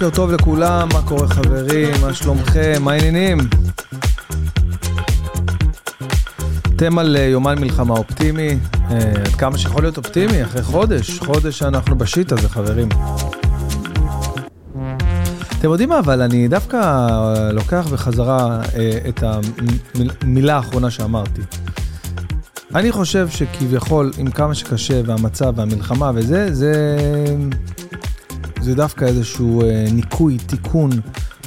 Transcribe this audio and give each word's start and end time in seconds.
בוקר 0.00 0.16
טוב 0.16 0.30
לכולם, 0.30 0.88
מה 0.92 1.02
קורה 1.02 1.28
חברים, 1.28 1.90
מה 2.00 2.14
שלומכם, 2.14 2.82
מה 2.82 2.92
העניינים? 2.92 3.38
אתם 6.76 6.98
על 6.98 7.16
אה, 7.16 7.22
יומן 7.22 7.58
מלחמה 7.58 7.94
אופטימי, 7.94 8.58
אה, 8.90 8.98
עד 9.24 9.34
כמה 9.38 9.58
שיכול 9.58 9.82
להיות 9.82 9.96
אופטימי, 9.96 10.44
אחרי 10.44 10.62
חודש, 10.62 11.18
חודש 11.18 11.58
שאנחנו 11.58 11.98
בשיט 11.98 12.32
הזה 12.32 12.48
חברים. 12.48 12.88
אתם 15.58 15.70
יודעים 15.70 15.88
מה, 15.88 15.98
אבל 15.98 16.22
אני 16.22 16.48
דווקא 16.48 16.76
אה, 16.76 17.52
לוקח 17.52 17.86
בחזרה 17.92 18.60
את 19.08 19.24
המילה 20.22 20.56
האחרונה 20.56 20.90
שאמרתי. 20.90 21.40
אני 22.74 22.92
חושב 22.92 23.28
שכביכול, 23.28 24.12
עם 24.18 24.30
כמה 24.30 24.54
שקשה 24.54 25.00
והמצב 25.06 25.52
והמלחמה 25.56 26.10
וזה, 26.14 26.54
זה... 26.54 26.96
זה 28.60 28.74
דווקא 28.74 29.04
איזשהו 29.04 29.62
אה, 29.62 29.84
ניקוי, 29.92 30.38
תיקון, 30.38 30.90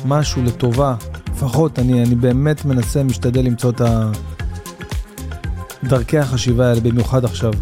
משהו 0.06 0.44
לטובה. 0.44 0.96
לפחות 1.32 1.80
אני, 1.80 2.04
אני 2.04 2.16
באמת 2.16 2.66
מנסה, 2.66 3.04
משתדל 3.04 3.42
למצוא 3.42 3.70
את 3.70 3.82
דרכי 5.84 6.20
החשיבה 6.20 6.70
האלה, 6.70 6.82
במיוחד 6.82 7.26
עכשיו. 7.26 7.54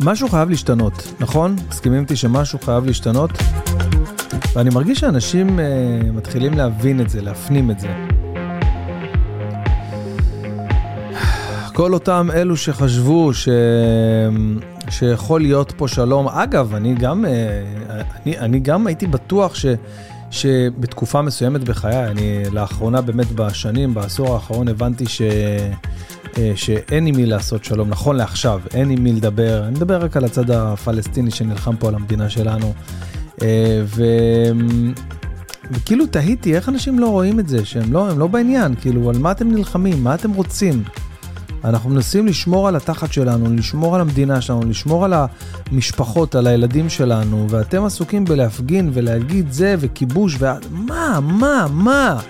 משהו 0.00 0.28
חייב 0.28 0.50
להשתנות, 0.50 1.12
נכון? 1.20 1.56
מסכימים 1.68 2.00
איתי 2.00 2.16
שמשהו 2.16 2.58
חייב 2.58 2.86
להשתנות? 2.86 3.30
ואני 4.54 4.70
מרגיש 4.70 5.00
שאנשים 5.00 5.58
uh, 5.58 5.62
מתחילים 6.12 6.52
להבין 6.52 7.00
את 7.00 7.10
זה, 7.10 7.22
להפנים 7.22 7.70
את 7.70 7.80
זה. 7.80 8.17
כל 11.78 11.94
אותם 11.94 12.28
אלו 12.34 12.56
שחשבו 12.56 13.34
ש... 13.34 13.48
שיכול 14.90 15.40
להיות 15.40 15.72
פה 15.76 15.88
שלום. 15.88 16.28
אגב, 16.28 16.74
אני 16.74 16.94
גם, 16.94 17.24
אה, 17.24 17.30
אני, 17.90 18.38
אני 18.38 18.60
גם 18.60 18.86
הייתי 18.86 19.06
בטוח 19.06 19.54
ש, 19.54 19.66
שבתקופה 20.30 21.22
מסוימת 21.22 21.64
בחיי, 21.64 22.06
אני 22.06 22.44
לאחרונה 22.52 23.00
באמת 23.00 23.32
בשנים, 23.32 23.94
בעשור 23.94 24.34
האחרון 24.34 24.68
הבנתי 24.68 25.06
ש... 25.06 25.22
אה, 26.38 26.52
שאין 26.54 27.06
עם 27.06 27.16
מי 27.16 27.26
לעשות 27.26 27.64
שלום, 27.64 27.88
נכון 27.88 28.16
לעכשיו, 28.16 28.60
אין 28.74 28.90
עם 28.90 29.04
מי 29.04 29.12
לדבר, 29.12 29.64
אני 29.64 29.70
מדבר 29.70 30.04
רק 30.04 30.16
על 30.16 30.24
הצד 30.24 30.50
הפלסטיני 30.50 31.30
שנלחם 31.30 31.76
פה 31.76 31.88
על 31.88 31.94
המדינה 31.94 32.30
שלנו. 32.30 32.74
אה, 33.42 33.82
ו... 33.84 34.04
וכאילו 35.70 36.06
תהיתי 36.06 36.56
איך 36.56 36.68
אנשים 36.68 36.98
לא 36.98 37.08
רואים 37.08 37.40
את 37.40 37.48
זה, 37.48 37.64
שהם 37.64 37.92
לא, 37.92 38.18
לא 38.18 38.26
בעניין, 38.26 38.74
כאילו 38.74 39.10
על 39.10 39.18
מה 39.18 39.30
אתם 39.30 39.50
נלחמים, 39.50 40.04
מה 40.04 40.14
אתם 40.14 40.32
רוצים. 40.32 40.82
אנחנו 41.64 41.90
מנסים 41.90 42.26
לשמור 42.26 42.68
על 42.68 42.76
התחת 42.76 43.12
שלנו, 43.12 43.54
לשמור 43.54 43.94
על 43.94 44.00
המדינה 44.00 44.40
שלנו, 44.40 44.62
לשמור 44.70 45.04
על 45.04 45.14
המשפחות, 45.70 46.34
על 46.34 46.46
הילדים 46.46 46.88
שלנו, 46.88 47.46
ואתם 47.50 47.84
עסוקים 47.84 48.24
בלהפגין 48.24 48.90
ולהגיד 48.92 49.52
זה 49.52 49.74
וכיבוש 49.78 50.36
ו... 50.38 50.46
מה, 50.70 51.18
מה, 51.22 51.66
מה? 51.70 52.20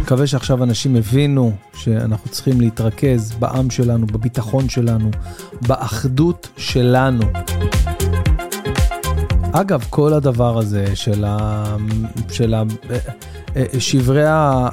מקווה 0.00 0.26
שעכשיו 0.26 0.64
אנשים 0.64 0.96
הבינו 0.96 1.52
שאנחנו 1.74 2.30
צריכים 2.30 2.60
להתרכז 2.60 3.32
בעם 3.38 3.70
שלנו, 3.70 4.06
בביטחון 4.06 4.68
שלנו, 4.68 5.10
באחדות 5.66 6.48
שלנו. 6.56 7.24
אגב, 9.52 9.84
כל 9.90 10.12
הדבר 10.12 10.58
הזה 10.58 10.96
של, 10.96 11.24
ה... 11.26 11.64
של 12.30 12.54
ה... 12.54 12.62
אה, 12.90 12.98
אה, 13.56 13.80
שברי 13.80 14.26
ה... 14.26 14.68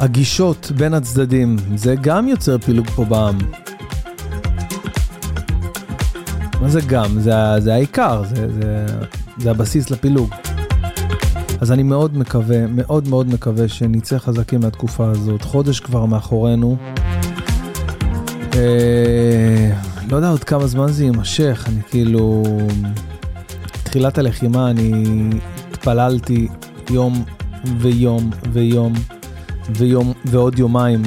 הגישות 0.00 0.72
בין 0.76 0.94
הצדדים, 0.94 1.56
זה 1.74 1.94
גם 2.00 2.28
יוצר 2.28 2.58
פילוג 2.58 2.90
פה 2.90 3.04
בעם. 3.04 3.38
מה 6.60 6.68
זה 6.68 6.80
גם? 6.80 7.20
זה, 7.20 7.32
זה 7.58 7.74
העיקר, 7.74 8.22
זה, 8.24 8.48
זה, 8.52 8.86
זה 9.38 9.50
הבסיס 9.50 9.90
לפילוג. 9.90 10.30
אז 11.60 11.72
אני 11.72 11.82
מאוד 11.82 12.18
מקווה, 12.18 12.66
מאוד 12.66 13.08
מאוד 13.08 13.34
מקווה 13.34 13.68
שנצא 13.68 14.18
חזקים 14.18 14.60
מהתקופה 14.60 15.10
הזאת. 15.10 15.42
חודש 15.42 15.80
כבר 15.80 16.04
מאחורינו. 16.04 16.76
אה, 18.54 19.72
לא 20.10 20.16
יודע 20.16 20.28
עוד 20.28 20.44
כמה 20.44 20.66
זמן 20.66 20.88
זה 20.88 21.04
יימשך, 21.04 21.64
אני 21.68 21.80
כאילו... 21.90 22.42
תחילת 23.82 24.18
הלחימה 24.18 24.70
אני 24.70 25.04
התפללתי 25.70 26.48
יום 26.90 27.24
ויום 27.78 28.30
ויום. 28.52 28.92
ויום, 29.76 30.12
ועוד 30.24 30.58
יומיים, 30.58 31.02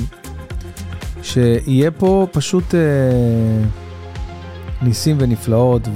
שיהיה 1.24 1.91
פה 1.91 2.28
פשוט 2.31 2.75
אה, 2.75 2.79
ניסים 4.81 5.16
ונפלאות, 5.19 5.88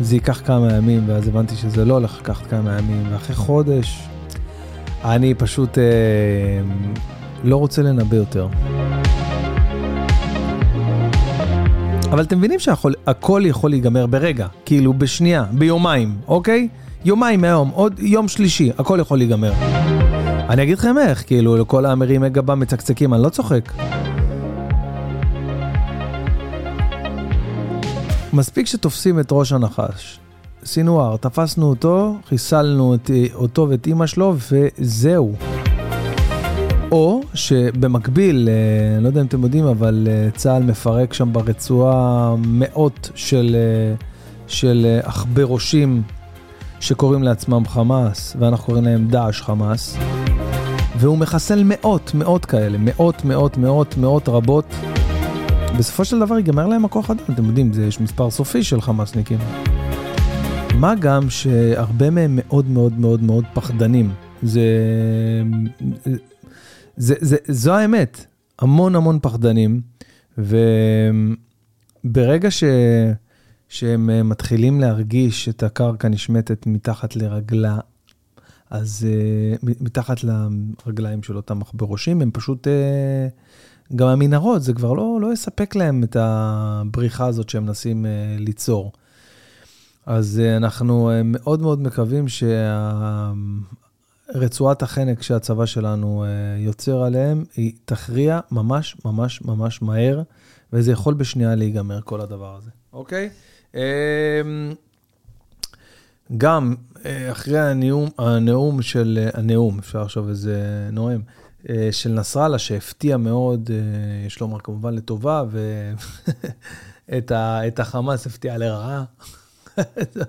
וזה 0.00 0.14
ייקח 0.16 0.40
כמה 0.44 0.72
ימים, 0.72 1.02
ואז 1.06 1.28
הבנתי 1.28 1.54
שזה 1.56 1.84
לא 1.84 1.94
הולך 1.94 2.18
לקחת 2.20 2.46
כמה 2.46 2.78
ימים, 2.78 3.02
ואחרי 3.10 3.36
חודש, 3.36 4.02
אני 5.04 5.34
פשוט 5.34 5.78
אה, 5.78 5.84
לא 7.44 7.56
רוצה 7.56 7.82
לנבא 7.82 8.16
יותר. 8.16 8.48
אבל 12.10 12.22
אתם 12.22 12.38
מבינים 12.38 12.58
שהכל 12.58 13.42
יכול 13.44 13.70
להיגמר 13.70 14.06
ברגע, 14.06 14.46
כאילו 14.64 14.92
בשנייה, 14.92 15.44
ביומיים, 15.52 16.16
אוקיי? 16.28 16.68
יומיים 17.04 17.40
מהיום, 17.40 17.70
עוד 17.74 17.98
יום 17.98 18.28
שלישי, 18.28 18.70
הכל 18.78 18.98
יכול 19.00 19.18
להיגמר. 19.18 19.52
אני 20.50 20.62
אגיד 20.62 20.78
לכם 20.78 20.98
איך, 20.98 21.26
כאילו, 21.26 21.56
לכל 21.56 21.86
המרימי 21.86 22.30
גבה 22.30 22.54
מצקצקים, 22.54 23.14
אני 23.14 23.22
לא 23.22 23.28
צוחק. 23.28 23.72
מספיק 28.32 28.66
שתופסים 28.66 29.20
את 29.20 29.28
ראש 29.30 29.52
הנחש. 29.52 30.18
סינואר, 30.64 31.16
תפסנו 31.16 31.66
אותו, 31.66 32.16
חיסלנו 32.28 32.94
את, 32.94 33.10
אותו 33.34 33.66
ואת 33.70 33.86
אימא 33.86 34.06
שלו, 34.06 34.34
וזהו. 34.52 35.34
או 36.92 37.20
שבמקביל, 37.34 38.48
אה, 38.48 39.00
לא 39.00 39.06
יודע 39.06 39.20
אם 39.20 39.26
אתם 39.26 39.42
יודעים, 39.42 39.66
אבל 39.66 40.08
אה, 40.10 40.30
צה"ל 40.30 40.62
מפרק 40.62 41.12
שם 41.12 41.32
ברצועה 41.32 42.34
מאות 42.38 43.10
של, 43.14 43.56
אה, 43.58 43.94
של 44.46 45.00
עכברושים 45.02 46.02
שקוראים 46.80 47.22
לעצמם 47.22 47.62
חמאס, 47.68 48.36
ואנחנו 48.38 48.66
קוראים 48.66 48.84
להם 48.84 49.08
דאעש 49.08 49.42
חמאס. 49.42 49.96
והוא 50.98 51.18
מחסל 51.18 51.62
מאות, 51.64 52.14
מאות 52.14 52.44
כאלה, 52.44 52.78
מאות, 52.80 53.24
מאות, 53.24 53.56
מאות, 53.56 53.96
מאות 53.96 54.28
רבות. 54.28 54.64
בסופו 55.78 56.04
של 56.04 56.20
דבר 56.20 56.36
ייגמר 56.36 56.66
להם 56.66 56.84
הכוח 56.84 57.10
אדם, 57.10 57.24
אתם 57.34 57.44
יודעים, 57.44 57.72
זה, 57.72 57.86
יש 57.86 58.00
מספר 58.00 58.30
סופי 58.30 58.62
של 58.62 58.80
חמאסניקים. 58.80 59.38
מה 60.74 60.94
גם 60.94 61.30
שהרבה 61.30 62.10
מהם 62.10 62.38
מאוד 62.42 62.70
מאוד 62.70 62.98
מאוד 62.98 63.22
מאוד 63.22 63.44
פחדנים. 63.54 64.10
זה, 64.42 64.62
זה, 66.96 67.14
זה, 67.20 67.36
זו 67.48 67.74
האמת, 67.74 68.26
המון 68.58 68.96
המון 68.96 69.18
פחדנים, 69.22 69.80
וברגע 70.38 72.50
ש... 72.50 72.64
שהם 73.68 74.28
מתחילים 74.28 74.80
להרגיש 74.80 75.48
את 75.48 75.62
הקרקע 75.62 76.08
נשמטת 76.08 76.66
מתחת 76.66 77.16
לרגלה, 77.16 77.78
אז 78.70 79.06
uh, 79.62 79.66
מתחת 79.80 80.16
לרגליים 80.24 81.22
של 81.22 81.36
אותם 81.36 81.58
מחברושים, 81.58 82.22
הם 82.22 82.30
פשוט, 82.30 82.66
uh, 82.66 82.70
גם 83.96 84.08
המנהרות, 84.08 84.62
זה 84.62 84.72
כבר 84.72 84.92
לא, 84.92 85.18
לא 85.22 85.32
יספק 85.32 85.76
להם 85.76 86.04
את 86.04 86.16
הבריחה 86.20 87.26
הזאת 87.26 87.48
שהם 87.48 87.64
מנסים 87.66 88.04
uh, 88.04 88.08
ליצור. 88.40 88.92
אז 90.06 90.40
uh, 90.42 90.56
אנחנו 90.56 91.10
uh, 91.10 91.12
מאוד 91.24 91.62
מאוד 91.62 91.80
מקווים 91.80 92.24
שרצועת 94.34 94.82
החנק 94.82 95.22
שהצבא 95.22 95.66
שלנו 95.66 96.24
uh, 96.24 96.26
יוצר 96.60 97.02
עליהם, 97.02 97.44
היא 97.56 97.72
תכריע 97.84 98.40
ממש 98.50 98.96
ממש 99.04 99.42
ממש 99.42 99.82
מהר, 99.82 100.22
וזה 100.72 100.92
יכול 100.92 101.14
בשנייה 101.14 101.54
להיגמר, 101.54 102.00
כל 102.00 102.20
הדבר 102.20 102.56
הזה, 102.56 102.70
אוקיי? 102.92 103.30
Okay? 103.72 103.76
Uh, 103.76 103.78
גם 106.36 106.74
אחרי 107.32 107.58
הנאום, 107.58 108.08
הנאום 108.18 108.82
של, 108.82 109.18
אה, 109.22 109.40
הנאום, 109.40 109.78
אפשר 109.78 110.02
לחשוב 110.02 110.28
איזה 110.28 110.88
נואם, 110.92 111.20
אה, 111.68 111.88
של 111.92 112.12
נסראללה, 112.12 112.58
שהפתיע 112.58 113.16
מאוד, 113.16 113.70
יש 114.26 114.40
לומר 114.40 114.60
כמובן 114.60 114.94
לטובה, 114.94 115.42
ואת 117.08 117.78
החמאס 117.80 118.26
הפתיע 118.26 118.58
לרעה. 118.58 119.04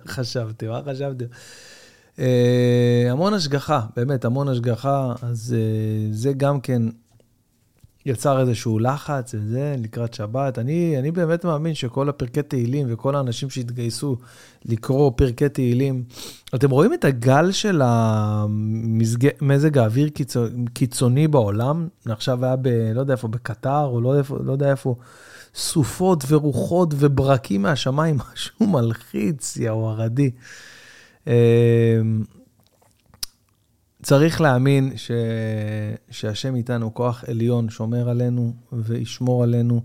חשבתי, 0.08 0.68
מה 0.68 0.82
חשבתי? 0.86 1.24
המון 3.10 3.34
השגחה, 3.34 3.82
באמת, 3.96 4.26
המון 4.26 4.48
השגחה, 4.48 5.14
אז 5.22 5.56
זה 6.12 6.34
גם 6.34 6.62
כן 6.62 6.82
יצר 8.06 8.40
איזשהו 8.40 8.80
לחץ 8.80 9.36
וזה 9.38 9.76
לקראת 9.78 10.14
שבת. 10.14 10.60
אני, 10.60 10.96
אני 11.00 11.12
באמת 11.12 11.46
מאמין 11.46 11.74
שכל 11.74 12.10
הפרקי 12.10 12.42
תהילים 12.42 12.88
וכל 12.90 13.16
האנשים 13.16 13.50
שהתגייסו 13.50 14.18
לקרוא 14.66 15.12
פרקי 15.16 15.50
תהילים, 15.50 16.04
אתם 16.56 16.70
רואים 16.70 16.94
את 16.94 17.06
הגל 17.06 17.52
של 17.52 17.82
המזג... 17.84 19.30
מזג 19.42 19.78
האוויר 19.78 20.10
קיצו... 20.10 20.46
קיצוני 20.74 21.28
בעולם? 21.28 21.88
עכשיו 22.06 22.46
היה 22.46 22.56
ב... 22.56 22.68
לא 22.68 23.00
יודע 23.00 23.14
איפה, 23.14 23.28
בקטר, 23.28 23.86
או 23.86 24.02
לא, 24.02 24.18
איפה, 24.18 24.38
לא 24.44 24.52
יודע 24.52 24.72
איפה, 24.72 24.96
סופות 25.56 26.24
ורוחות 26.28 26.94
וברקים 26.98 27.62
מהשמיים, 27.62 28.18
משהו 28.34 28.68
מלחיץ, 28.68 29.58
יאו 29.58 29.90
ערדי. 29.90 30.32
צריך 34.02 34.42
להאמין 34.42 34.92
ש... 34.98 35.12
שהשם 36.10 36.56
איתנו, 36.56 36.94
כוח 36.94 37.24
עליון, 37.28 37.70
שומר 37.70 38.10
עלינו 38.10 38.54
וישמור 38.72 39.44
עלינו, 39.44 39.82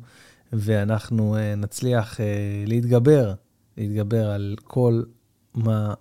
ואנחנו 0.53 1.37
אה, 1.37 1.55
נצליח 1.55 2.21
אה, 2.21 2.27
להתגבר, 2.67 3.35
להתגבר 3.77 4.31
על 4.31 4.57
כל 4.65 5.03
מה 5.55 5.95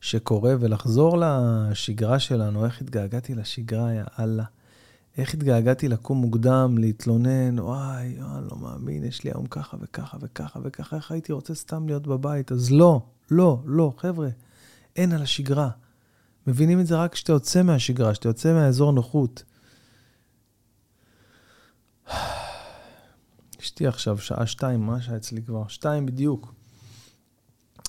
שקורה 0.00 0.54
ולחזור 0.60 1.18
לשגרה 1.20 2.18
שלנו. 2.18 2.64
איך 2.64 2.80
התגעגעתי 2.80 3.34
לשגרה, 3.34 3.92
יא 3.94 4.02
אללה. 4.18 4.44
איך 5.18 5.34
התגעגעתי 5.34 5.88
לקום 5.88 6.18
מוקדם, 6.18 6.78
להתלונן, 6.78 7.58
וואי, 7.58 8.06
אני 8.06 8.46
לא 8.50 8.56
מאמין, 8.60 9.04
יש 9.04 9.24
לי 9.24 9.30
היום 9.30 9.46
ככה 9.46 9.76
וככה 9.80 10.18
וככה 10.20 10.60
וככה, 10.62 10.96
איך 10.96 11.12
הייתי 11.12 11.32
רוצה 11.32 11.54
סתם 11.54 11.86
להיות 11.86 12.06
בבית? 12.06 12.52
אז 12.52 12.70
לא, 12.70 13.00
לא, 13.30 13.60
לא, 13.64 13.92
חבר'ה, 13.98 14.28
אין 14.96 15.12
על 15.12 15.22
השגרה. 15.22 15.70
מבינים 16.46 16.80
את 16.80 16.86
זה 16.86 16.96
רק 16.96 17.12
כשאתה 17.12 17.32
יוצא 17.32 17.62
מהשגרה, 17.62 18.12
כשאתה 18.12 18.28
יוצא 18.28 18.52
מהאזור 18.52 18.92
נוחות. 18.92 19.42
אשתי 23.60 23.86
עכשיו, 23.86 24.18
שעה 24.18 24.46
שתיים, 24.46 24.86
מה 24.86 25.02
שהיה 25.02 25.16
אצלי 25.16 25.42
כבר? 25.42 25.68
שתיים 25.68 26.06
בדיוק. 26.06 26.54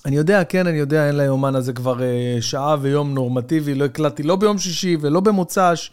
אני 0.06 0.16
יודע, 0.16 0.44
כן, 0.44 0.66
אני 0.66 0.78
יודע, 0.78 1.06
אין 1.06 1.16
ליומן 1.16 1.54
הזה 1.54 1.72
כבר 1.72 2.02
אה, 2.02 2.36
שעה 2.40 2.76
ויום 2.80 3.14
נורמטיבי, 3.14 3.74
לא 3.74 3.84
הקלטתי 3.84 4.22
לא 4.22 4.36
ביום 4.36 4.58
שישי 4.58 4.96
ולא 5.00 5.20
במוצ"ש. 5.20 5.90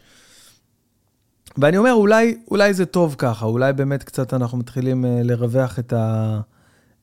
ואני 1.58 1.78
אומר, 1.78 1.94
אולי, 1.94 2.38
אולי 2.52 2.74
זה 2.74 2.86
טוב 2.86 3.16
ככה, 3.18 3.46
אולי 3.46 3.74
באמת 3.74 4.04
קצת 4.04 4.34
אנחנו 4.34 4.58
מתחילים 4.58 5.06
אה, 5.06 5.24
לרווח 5.24 5.80
את, 5.80 5.94
ה, 5.94 6.40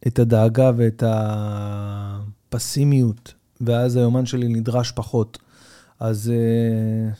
את 0.07 0.19
הדאגה 0.19 0.71
ואת 0.77 1.03
הפסימיות, 2.53 3.35
ואז 3.61 3.97
היומן 3.97 4.27
שלי 4.27 4.49
נדרש 4.49 4.93
פחות. 4.93 5.39
אז, 6.01 6.33
אה, 6.35 7.11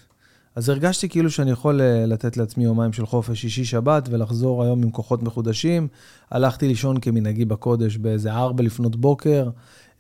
אז 0.55 0.69
הרגשתי 0.69 1.09
כאילו 1.09 1.31
שאני 1.31 1.51
יכול 1.51 1.81
אה, 1.81 2.07
לתת 2.07 2.37
לעצמי 2.37 2.65
יומיים 2.65 2.93
של 2.93 3.07
חופש 3.07 3.41
שישי-שבת 3.41 4.09
ולחזור 4.11 4.63
היום 4.65 4.83
עם 4.83 4.91
כוחות 4.91 5.23
מחודשים. 5.23 5.89
הלכתי 6.31 6.69
לישון 6.69 7.01
כמנהגי 7.01 7.45
בקודש 7.45 7.97
באיזה 7.97 8.33
ארבע 8.33 8.63
לפנות 8.63 8.97
בוקר, 8.97 9.51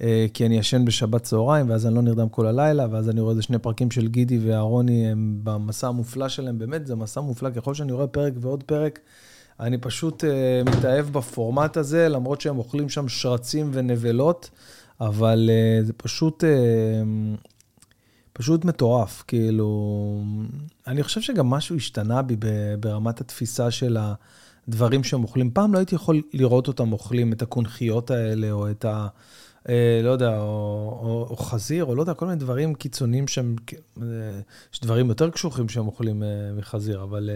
אה, 0.02 0.26
כי 0.34 0.46
אני 0.46 0.58
ישן 0.58 0.84
בשבת 0.84 1.22
צהריים, 1.22 1.70
ואז 1.70 1.86
אני 1.86 1.94
לא 1.94 2.02
נרדם 2.02 2.28
כל 2.28 2.46
הלילה, 2.46 2.86
ואז 2.90 3.10
אני 3.10 3.20
רואה 3.20 3.30
איזה 3.30 3.42
שני 3.42 3.58
פרקים 3.58 3.90
של 3.90 4.08
גידי 4.08 4.38
ואהרוני 4.38 5.08
הם 5.08 5.40
במסע 5.42 5.88
המופלא 5.88 6.28
שלהם, 6.28 6.58
באמת, 6.58 6.86
זה 6.86 6.94
מסע 6.94 7.20
מופלא, 7.20 7.50
ככל 7.50 7.75
שאני 7.75 7.92
רואה 7.92 8.06
פרק 8.06 8.32
ועוד 8.40 8.62
פרק. 8.62 8.98
אני 9.60 9.78
פשוט 9.78 10.25
uh, 10.25 10.70
מתאהב 10.70 11.06
בפורמט 11.06 11.76
הזה, 11.76 12.08
למרות 12.08 12.40
שהם 12.40 12.58
אוכלים 12.58 12.88
שם 12.88 13.08
שרצים 13.08 13.70
ונבלות, 13.72 14.50
אבל 15.00 15.50
uh, 15.50 15.86
זה 15.86 15.92
פשוט 15.92 16.44
uh, 16.44 16.46
פשוט 18.38 18.64
מטורף, 18.64 19.25
כאילו, 19.26 20.23
אני 20.87 21.02
חושב 21.02 21.20
שגם 21.20 21.50
משהו 21.50 21.76
השתנה 21.76 22.23
בי 22.23 22.37
ברמת 22.81 23.20
התפיסה 23.20 23.70
של 23.70 23.96
הדברים 24.69 25.05
שהם 25.05 25.23
אוכלים. 25.23 25.50
פעם 25.50 25.73
לא 25.73 25.79
הייתי 25.79 25.94
יכול 25.94 26.23
לראות 26.32 26.69
אותם 26.69 26.93
אוכלים 26.93 27.32
את 27.32 27.43
הקונכיות 27.43 28.11
האלה, 28.11 28.50
או 28.50 28.70
את 28.70 28.85
ה... 28.85 29.08
אה, 29.69 30.00
לא 30.05 30.11
יודע, 30.11 30.38
או, 30.38 30.99
או, 31.02 31.26
או 31.31 31.37
חזיר, 31.37 31.85
או 31.85 31.94
לא 31.94 32.02
יודע, 32.02 32.14
כל 32.14 32.26
מיני 32.26 32.38
דברים 32.38 32.75
קיצוניים 32.75 33.29
שהם, 33.29 33.56
אה, 34.02 34.06
יש 34.75 34.81
דברים 34.81 35.08
יותר 35.08 35.31
קשוחים 35.31 35.69
שהם 35.69 35.87
אוכלים 35.87 36.23
אה, 36.23 36.29
מחזיר, 36.56 37.02
אבל, 37.02 37.31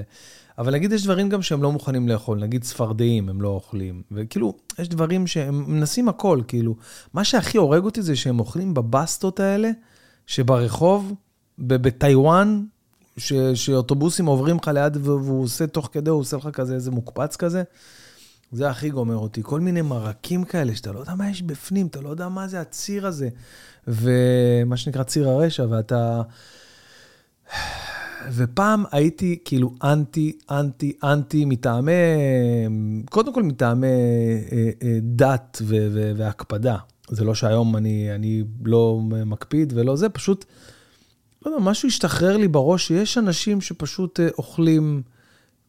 אבל 0.58 0.72
נגיד 0.72 0.92
יש 0.92 1.04
דברים 1.04 1.28
גם 1.28 1.42
שהם 1.42 1.62
לא 1.62 1.72
מוכנים 1.72 2.08
לאכול, 2.08 2.38
נגיד 2.38 2.62
צפרדעים 2.62 3.28
הם 3.28 3.42
לא 3.42 3.48
אוכלים, 3.48 4.02
וכאילו, 4.12 4.54
יש 4.78 4.88
דברים 4.88 5.26
שהם 5.26 5.64
מנסים 5.66 6.08
הכל, 6.08 6.40
כאילו, 6.48 6.76
מה 7.14 7.24
שהכי 7.24 7.58
הורג 7.58 7.84
אותי 7.84 8.02
זה 8.02 8.16
שהם 8.16 8.40
אוכלים 8.40 8.74
בבסטות 8.74 9.40
האלה, 9.40 9.70
שברחוב, 10.26 11.14
בטיוואן, 11.58 12.62
שאוטובוסים 13.54 14.26
עוברים 14.26 14.56
לך 14.56 14.68
ליד 14.68 14.96
והוא 14.96 15.42
עושה 15.42 15.66
תוך 15.66 15.88
כדי, 15.92 16.10
הוא 16.10 16.20
עושה 16.20 16.36
לך 16.36 16.48
כזה 16.52 16.74
איזה 16.74 16.90
מוקפץ 16.90 17.36
כזה. 17.36 17.62
זה 18.52 18.70
הכי 18.70 18.90
גומר 18.90 19.16
אותי. 19.16 19.40
כל 19.44 19.60
מיני 19.60 19.82
מרקים 19.82 20.44
כאלה 20.44 20.74
שאתה 20.74 20.92
לא 20.92 21.00
יודע 21.00 21.14
מה 21.14 21.30
יש 21.30 21.42
בפנים, 21.42 21.86
אתה 21.86 22.00
לא 22.00 22.08
יודע 22.08 22.28
מה 22.28 22.48
זה 22.48 22.60
הציר 22.60 23.06
הזה. 23.06 23.28
ומה 23.88 24.76
שנקרא 24.76 25.02
ציר 25.02 25.28
הרשע, 25.28 25.66
ואתה... 25.70 26.22
ופעם 28.32 28.84
הייתי 28.92 29.38
כאילו 29.44 29.72
אנטי, 29.84 30.38
אנטי, 30.50 30.92
אנטי 31.04 31.44
מטעמי, 31.44 31.92
קודם 33.10 33.34
כל 33.34 33.42
מטעמי 33.42 33.86
אה, 34.52 34.70
אה, 34.82 34.98
דת 35.02 35.62
והקפדה. 36.16 36.76
זה 37.08 37.24
לא 37.24 37.34
שהיום 37.34 37.76
אני, 37.76 38.14
אני 38.14 38.44
לא 38.64 39.00
מקפיד 39.26 39.72
ולא 39.76 39.96
זה, 39.96 40.08
פשוט, 40.08 40.44
לא 41.46 41.50
יודע, 41.50 41.62
משהו 41.62 41.88
השתחרר 41.88 42.36
לי 42.36 42.48
בראש, 42.48 42.86
שיש 42.86 43.18
אנשים 43.18 43.60
שפשוט 43.60 44.20
אה, 44.20 44.28
אוכלים 44.38 45.02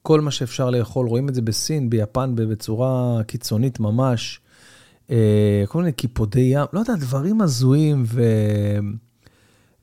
כל 0.01 0.21
מה 0.21 0.31
שאפשר 0.31 0.69
לאכול. 0.69 1.07
רואים 1.07 1.29
את 1.29 1.35
זה 1.35 1.41
בסין, 1.41 1.89
ביפן, 1.89 2.35
בצורה 2.35 3.21
קיצונית 3.27 3.79
ממש. 3.79 4.39
אה, 5.11 5.63
כל 5.67 5.79
מיני 5.79 5.91
קיפודי 5.91 6.39
ים, 6.39 6.65
לא 6.73 6.79
יודע, 6.79 6.95
דברים 6.95 7.41
הזויים, 7.41 8.03
ו... 8.07 8.23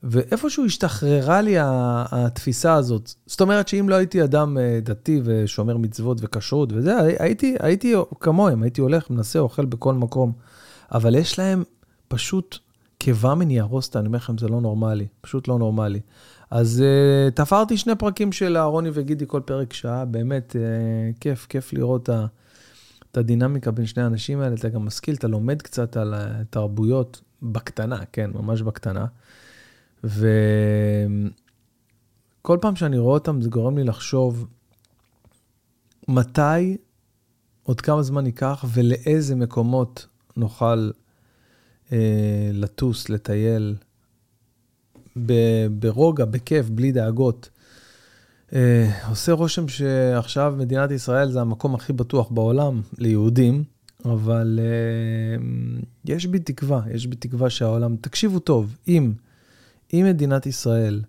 ואיפשהו 0.03 0.65
השתחררה 0.65 1.41
לי 1.41 1.55
התפיסה 1.59 2.73
הזאת. 2.73 3.11
זאת 3.25 3.41
אומרת 3.41 3.67
שאם 3.67 3.89
לא 3.89 3.95
הייתי 3.95 4.23
אדם 4.23 4.57
אה, 4.57 4.79
דתי 4.83 5.21
ושומר 5.23 5.77
מצוות 5.77 6.17
וכשרות 6.21 6.73
וזה, 6.73 6.97
הייתי, 7.19 7.55
הייתי 7.59 7.93
כמוהם, 8.19 8.63
הייתי 8.63 8.81
הולך, 8.81 9.09
מנסה, 9.09 9.39
אוכל 9.39 9.65
בכל 9.65 9.93
מקום. 9.93 10.31
אבל 10.91 11.15
יש 11.15 11.39
להם 11.39 11.63
פשוט 12.07 12.57
קיבה 12.97 13.35
מניירוסטה, 13.35 13.99
אני 13.99 14.07
אומר 14.07 14.17
לכם, 14.17 14.37
זה 14.37 14.47
לא 14.47 14.61
נורמלי, 14.61 15.07
פשוט 15.21 15.47
לא 15.47 15.59
נורמלי. 15.59 15.99
אז 16.51 16.83
uh, 16.83 17.31
תפרתי 17.31 17.77
שני 17.77 17.95
פרקים 17.95 18.31
של 18.31 18.57
אהרוני 18.57 18.89
וגידי 18.93 19.25
כל 19.27 19.41
פרק 19.45 19.73
שעה, 19.73 20.05
באמת 20.05 20.55
uh, 20.55 20.55
כיף, 21.19 21.45
כיף 21.49 21.73
לראות 21.73 22.09
את, 22.09 22.15
את 23.11 23.17
הדינמיקה 23.17 23.71
בין 23.71 23.85
שני 23.85 24.03
האנשים 24.03 24.39
האלה, 24.39 24.55
אתה 24.55 24.69
גם 24.69 24.85
משכיל, 24.85 25.15
אתה 25.15 25.27
לומד 25.27 25.61
קצת 25.61 25.97
על 25.97 26.13
התרבויות 26.17 27.21
בקטנה, 27.41 27.99
כן, 28.11 28.31
ממש 28.33 28.61
בקטנה. 28.61 29.05
וכל 30.03 30.17
פעם 32.61 32.75
שאני 32.75 32.97
רואה 32.97 33.13
אותם, 33.13 33.41
זה 33.41 33.49
גורם 33.49 33.77
לי 33.77 33.83
לחשוב 33.83 34.47
מתי, 36.07 36.77
עוד 37.63 37.81
כמה 37.81 38.01
זמן 38.03 38.25
ייקח 38.25 38.65
ולאיזה 38.73 39.35
מקומות 39.35 40.07
נוכל 40.37 40.91
אה, 41.91 42.51
לטוס, 42.53 43.09
לטייל, 43.09 43.75
ברוגע, 45.79 46.25
בכיף, 46.25 46.69
בלי 46.69 46.91
דאגות. 46.91 47.49
אה, 48.53 49.07
עושה 49.09 49.31
רושם 49.31 49.67
שעכשיו 49.67 50.55
מדינת 50.57 50.91
ישראל 50.91 51.31
זה 51.31 51.41
המקום 51.41 51.75
הכי 51.75 51.93
בטוח 51.93 52.29
בעולם 52.29 52.81
ליהודים, 52.97 53.63
אבל 54.05 54.59
אה, 54.61 55.43
יש 56.05 56.25
בי 56.25 56.39
תקווה, 56.39 56.81
יש 56.93 57.07
בי 57.07 57.15
תקווה 57.15 57.49
שהעולם, 57.49 57.95
תקשיבו 57.95 58.39
טוב, 58.39 58.75
אם, 58.87 59.13
אם 59.93 60.05
מדינת 60.09 60.45
ישראל 60.45 61.01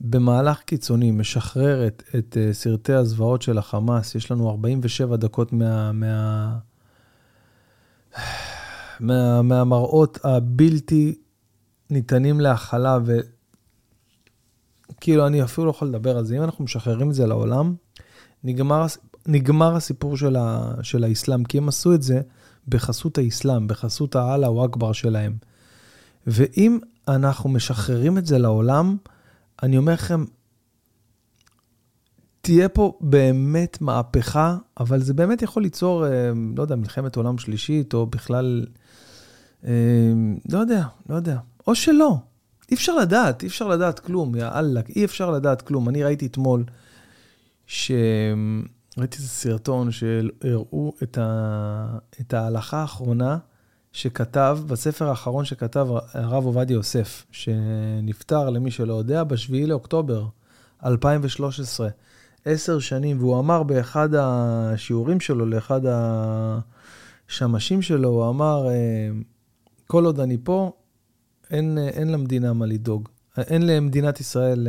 במהלך 0.00 0.60
קיצוני 0.60 1.10
משחררת 1.10 2.02
את 2.18 2.36
uh, 2.36 2.52
סרטי 2.52 2.92
הזוועות 2.92 3.42
של 3.42 3.58
החמאס, 3.58 4.14
יש 4.14 4.30
לנו 4.30 4.50
47 4.50 5.16
דקות 5.16 5.52
מה... 5.52 5.92
מה 5.92 6.58
מה, 9.00 9.42
מהמראות 9.42 10.18
הבלתי 10.24 11.14
ניתנים 11.90 12.40
להכלה, 12.40 12.98
וכאילו, 14.90 15.26
אני 15.26 15.42
אפילו 15.42 15.64
לא 15.64 15.70
יכול 15.70 15.88
לדבר 15.88 16.18
על 16.18 16.24
זה. 16.24 16.36
אם 16.36 16.42
אנחנו 16.42 16.64
משחררים 16.64 17.10
את 17.10 17.14
זה 17.14 17.26
לעולם, 17.26 17.74
נגמר, 18.44 18.86
נגמר 19.26 19.76
הסיפור 19.76 20.16
של, 20.16 20.36
ה, 20.36 20.70
של 20.82 21.04
האסלאם, 21.04 21.44
כי 21.44 21.58
הם 21.58 21.68
עשו 21.68 21.94
את 21.94 22.02
זה 22.02 22.20
בחסות 22.68 23.18
האסלאם, 23.18 23.68
בחסות 23.68 24.16
האללה 24.16 24.46
או 24.46 24.66
אכבר 24.66 24.92
שלהם. 24.92 25.36
ואם 26.26 26.78
אנחנו 27.08 27.50
משחררים 27.50 28.18
את 28.18 28.26
זה 28.26 28.38
לעולם, 28.38 28.96
אני 29.62 29.78
אומר 29.78 29.92
לכם, 29.92 30.24
תהיה 32.40 32.68
פה 32.68 32.98
באמת 33.00 33.80
מהפכה, 33.80 34.56
אבל 34.80 35.00
זה 35.00 35.14
באמת 35.14 35.42
יכול 35.42 35.62
ליצור, 35.62 36.06
אה, 36.06 36.30
לא 36.56 36.62
יודע, 36.62 36.76
מלחמת 36.76 37.16
עולם 37.16 37.38
שלישית, 37.38 37.94
או 37.94 38.06
בכלל 38.06 38.66
לא 40.52 40.58
יודע, 40.58 40.84
לא 41.08 41.14
יודע. 41.14 41.38
או 41.66 41.74
שלא. 41.74 42.16
אי 42.70 42.74
אפשר 42.76 42.96
לדעת, 42.96 43.42
אי 43.42 43.48
אפשר 43.48 43.68
לדעת 43.68 43.98
כלום, 43.98 44.34
יא 44.34 44.46
אללה, 44.54 44.80
אי 44.96 45.04
אפשר 45.04 45.30
לדעת 45.30 45.62
כלום. 45.62 45.88
אני 45.88 46.02
ראיתי 46.02 46.26
אתמול 46.26 46.64
ש... 47.66 47.92
ראיתי 48.98 49.16
איזה 49.16 49.28
סרטון 49.28 49.90
שהראו 49.90 50.94
את, 51.02 51.18
ה, 51.18 51.98
את 52.20 52.34
ההלכה 52.34 52.80
האחרונה 52.80 53.38
שכתב, 53.92 54.58
בספר 54.66 55.08
האחרון 55.08 55.44
שכתב 55.44 55.88
הרב 56.12 56.44
עובדיה 56.44 56.74
יוסף, 56.74 57.26
שנפטר, 57.30 58.50
למי 58.50 58.70
שלא 58.70 58.94
יודע, 58.94 59.24
ב-7 59.24 59.66
לאוקטובר 59.66 60.26
2013, 60.84 61.88
עשר 62.44 62.78
שנים, 62.78 63.18
והוא 63.18 63.38
אמר 63.38 63.62
באחד 63.62 64.08
השיעורים 64.14 65.20
שלו, 65.20 65.46
לאחד 65.46 65.80
השמשים 67.28 67.82
שלו, 67.82 68.08
הוא 68.08 68.28
אמר, 68.28 68.68
אה, 68.68 69.08
כל 69.86 70.04
עוד 70.04 70.20
אני 70.20 70.36
פה, 70.44 70.72
אין, 71.50 71.78
אין 71.78 72.12
למדינה 72.12 72.52
מה 72.52 72.66
לדאוג. 72.66 73.08
אין 73.38 73.66
למדינת 73.66 74.20
ישראל, 74.20 74.68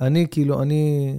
אני 0.00 0.26
כאילו, 0.30 0.62
אני, 0.62 1.14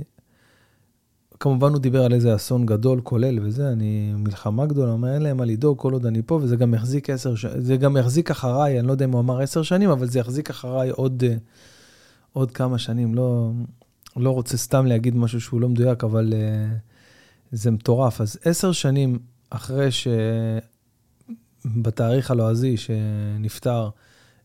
כמובן 1.40 1.72
הוא 1.72 1.80
דיבר 1.80 2.04
על 2.04 2.14
איזה 2.14 2.36
אסון 2.36 2.66
גדול, 2.66 3.02
כולל 3.04 3.40
וזה, 3.42 3.70
אני, 3.70 4.14
מלחמה 4.18 4.66
גדולה, 4.66 4.92
אומר, 4.92 5.14
אין 5.14 5.22
להם 5.22 5.38
מה 5.38 5.46
לדאוג 5.46 5.78
כל 5.78 5.94
עוד 5.94 6.06
אני 6.06 6.22
פה, 6.26 6.40
וזה 6.42 6.56
גם 6.56 6.74
יחזיק 6.74 7.10
עשר 7.10 7.36
שנים, 7.36 7.62
זה 7.62 7.78
גם 7.78 7.98
יחזיק 7.98 8.32
אחריי, 8.32 8.80
אני 8.80 8.88
לא 8.88 8.92
יודע 8.92 9.06
אם 9.06 9.12
הוא 9.12 9.20
אמר 9.20 9.42
עשר 9.42 9.64
שנים, 9.64 9.90
אבל 9.90 10.08
זה 10.08 10.20
יחזיק 10.20 10.50
אחריי 10.50 10.90
עוד, 10.90 11.24
עוד 12.34 12.52
כמה 12.52 12.78
שנים. 12.78 13.16
לא, 13.16 13.52
לא 14.16 14.30
רוצה 14.30 14.58
סתם 14.58 14.86
להגיד 14.86 15.16
משהו 15.16 15.42
שהוא 15.42 15.62
לא 15.62 15.70
מדויק, 15.70 16.04
אבל 16.04 16.34
uh, 16.34 16.78
זה 17.52 17.72
מטורף. 17.72 18.22
אז 18.22 18.38
עשר 18.46 18.72
שנים 18.72 19.20
אחרי 19.50 19.90
שבתאריך 21.64 22.32
הלועזי 22.32 22.78
שנפטר 22.78 23.90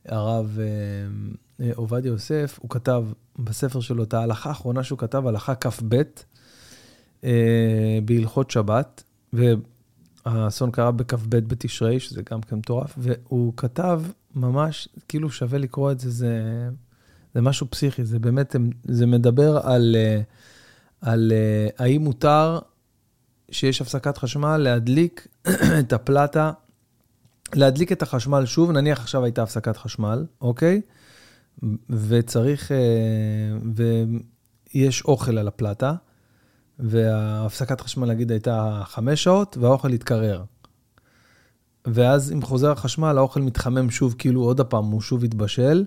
הרב 0.08 0.58
uh, 0.58 1.62
עובדיה 1.74 2.08
יוסף, 2.08 2.58
הוא 2.62 2.70
כתב 2.70 3.04
בספר 3.38 3.80
שלו 3.80 4.02
את 4.02 4.14
ההלכה 4.14 4.48
האחרונה 4.48 4.84
שהוא 4.84 4.98
כתב, 4.98 5.26
הלכה 5.26 5.54
כ"ב, 5.54 6.02
uh, 7.22 7.24
בהלכות 8.04 8.50
שבת, 8.50 9.02
והאסון 9.32 10.70
קרה 10.70 10.90
בכ"ב 10.90 11.36
בתשרי, 11.36 12.00
שזה 12.00 12.22
גם 12.30 12.40
כן 12.40 12.56
מטורף, 12.56 12.94
והוא 12.98 13.52
כתב 13.56 14.02
ממש, 14.34 14.88
כאילו 15.08 15.30
שווה 15.30 15.58
לקרוא 15.58 15.92
את 15.92 16.00
זה, 16.00 16.10
זה 16.10 16.68
זה 17.34 17.42
משהו 17.42 17.66
פסיכי, 17.70 18.04
זה 18.04 18.18
באמת, 18.18 18.56
זה 18.84 19.06
מדבר 19.06 19.58
על, 19.62 19.96
אה, 19.98 20.20
על 21.00 21.32
אה, 21.32 21.84
האם 21.84 22.02
מותר 22.02 22.58
שיש 23.50 23.80
הפסקת 23.80 24.18
חשמל 24.18 24.56
להדליק 24.56 25.26
את 25.80 25.92
הפלטה, 25.92 26.52
להדליק 27.54 27.92
את 27.92 28.02
החשמל 28.02 28.46
שוב, 28.46 28.70
נניח 28.70 29.00
עכשיו 29.00 29.24
הייתה 29.24 29.42
הפסקת 29.42 29.76
חשמל, 29.76 30.26
אוקיי? 30.40 30.80
וצריך, 31.90 32.72
אה, 32.72 32.76
ויש 34.74 35.04
אוכל 35.04 35.38
על 35.38 35.48
הפלטה, 35.48 35.94
והפסקת 36.78 37.80
חשמל, 37.80 38.08
נגיד, 38.08 38.30
הייתה 38.30 38.82
חמש 38.84 39.24
שעות, 39.24 39.56
והאוכל 39.60 39.92
התקרר. 39.92 40.44
ואז 41.86 42.32
אם 42.32 42.42
חוזר 42.42 42.70
החשמל, 42.70 43.18
האוכל 43.18 43.40
מתחמם 43.40 43.90
שוב, 43.90 44.14
כאילו 44.18 44.42
עוד 44.42 44.60
הפעם 44.60 44.84
הוא 44.84 45.00
שוב 45.00 45.24
התבשל. 45.24 45.84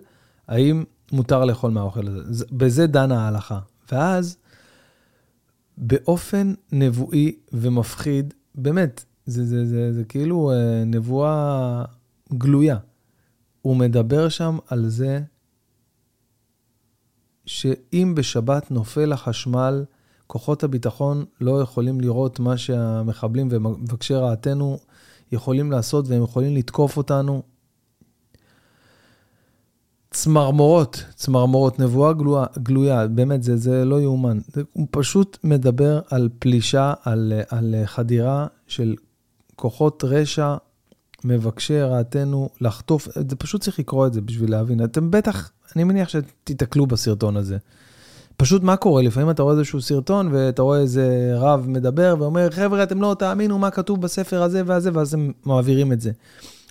האם 0.47 0.83
מותר 1.11 1.45
לאכול 1.45 1.71
מהאוכל 1.71 2.07
הזה. 2.07 2.45
בזה 2.51 2.87
דנה 2.87 3.25
ההלכה. 3.25 3.59
ואז, 3.91 4.37
באופן 5.77 6.53
נבואי 6.71 7.35
ומפחיד, 7.53 8.33
באמת, 8.55 9.05
זה, 9.25 9.45
זה, 9.45 9.65
זה, 9.65 9.93
זה, 9.93 10.03
כאילו 10.03 10.51
אה, 10.51 10.83
נבואה 10.85 11.83
גלויה. 12.33 12.77
הוא 13.61 13.75
מדבר 13.75 14.29
שם 14.29 14.57
על 14.67 14.89
זה 14.89 15.21
שאם 17.45 18.13
בשבת 18.17 18.71
נופל 18.71 19.11
החשמל, 19.11 19.85
כוחות 20.27 20.63
הביטחון 20.63 21.25
לא 21.41 21.61
יכולים 21.61 22.01
לראות 22.01 22.39
מה 22.39 22.57
שהמחבלים 22.57 23.47
ומבקשי 23.51 24.13
רעתנו 24.13 24.77
יכולים 25.31 25.71
לעשות, 25.71 26.07
והם 26.07 26.23
יכולים 26.23 26.55
לתקוף 26.55 26.97
אותנו 26.97 27.41
צמרמורות, 30.11 31.03
צמרמורות, 31.15 31.79
נבואה 31.79 32.13
גלויה, 32.13 32.45
גלויה 32.57 33.07
באמת, 33.07 33.43
זה, 33.43 33.57
זה 33.57 33.85
לא 33.85 34.01
יאומן. 34.01 34.39
הוא 34.73 34.87
פשוט 34.91 35.37
מדבר 35.43 35.99
על 36.09 36.29
פלישה, 36.39 36.93
על, 37.03 37.33
על 37.49 37.75
חדירה 37.85 38.47
של 38.67 38.95
כוחות 39.61 40.03
רשע, 40.07 40.55
מבקשי 41.23 41.81
רעתנו, 41.81 42.49
לחטוף, 42.61 43.07
זה 43.29 43.35
פשוט 43.35 43.61
צריך 43.61 43.79
לקרוא 43.79 44.07
את 44.07 44.13
זה 44.13 44.21
בשביל 44.21 44.51
להבין. 44.51 44.83
אתם 44.83 45.11
בטח, 45.11 45.51
אני 45.75 45.83
מניח 45.83 46.09
שתיתקלו 46.09 46.85
בסרטון 46.85 47.37
הזה. 47.37 47.57
פשוט 48.37 48.63
מה 48.63 48.75
קורה? 48.75 49.01
לפעמים 49.01 49.29
אתה 49.29 49.43
רואה 49.43 49.53
איזשהו 49.55 49.81
סרטון 49.81 50.29
ואתה 50.31 50.61
רואה 50.61 50.79
איזה 50.79 51.33
רב 51.35 51.65
מדבר 51.67 52.15
ואומר, 52.19 52.51
חבר'ה, 52.51 52.83
אתם 52.83 53.01
לא 53.01 53.15
תאמינו 53.19 53.59
מה 53.59 53.71
כתוב 53.71 54.01
בספר 54.01 54.43
הזה 54.43 54.61
והזה, 54.65 54.89
ואז 54.93 55.13
הם 55.13 55.31
מעבירים 55.45 55.91
את 55.91 56.01
זה. 56.01 56.11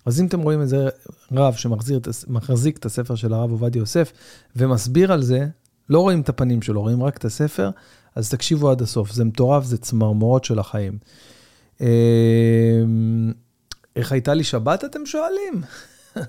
אז 0.06 0.20
אם 0.20 0.26
אתם 0.26 0.40
רואים 0.40 0.60
איזה 0.60 0.88
רב 1.32 1.54
שמחזיק 1.54 2.76
את 2.76 2.86
הספר 2.86 3.14
של 3.14 3.32
הרב 3.32 3.50
עובדיה 3.50 3.80
יוסף 3.80 4.12
ומסביר 4.56 5.12
על 5.12 5.22
זה, 5.22 5.46
לא 5.90 6.00
רואים 6.00 6.20
את 6.20 6.28
הפנים 6.28 6.62
שלו, 6.62 6.80
רואים 6.80 7.02
רק 7.02 7.16
את 7.16 7.24
הספר, 7.24 7.70
אז 8.14 8.30
תקשיבו 8.30 8.70
עד 8.70 8.82
הסוף, 8.82 9.12
זה 9.12 9.24
מטורף, 9.24 9.64
זה 9.64 9.78
צמרמורות 9.78 10.44
של 10.44 10.58
החיים. 10.58 10.98
אמ, 11.80 13.32
איך 13.96 14.12
הייתה 14.12 14.34
לי 14.34 14.44
שבת, 14.44 14.84
אתם 14.84 15.06
שואלים? 15.06 15.62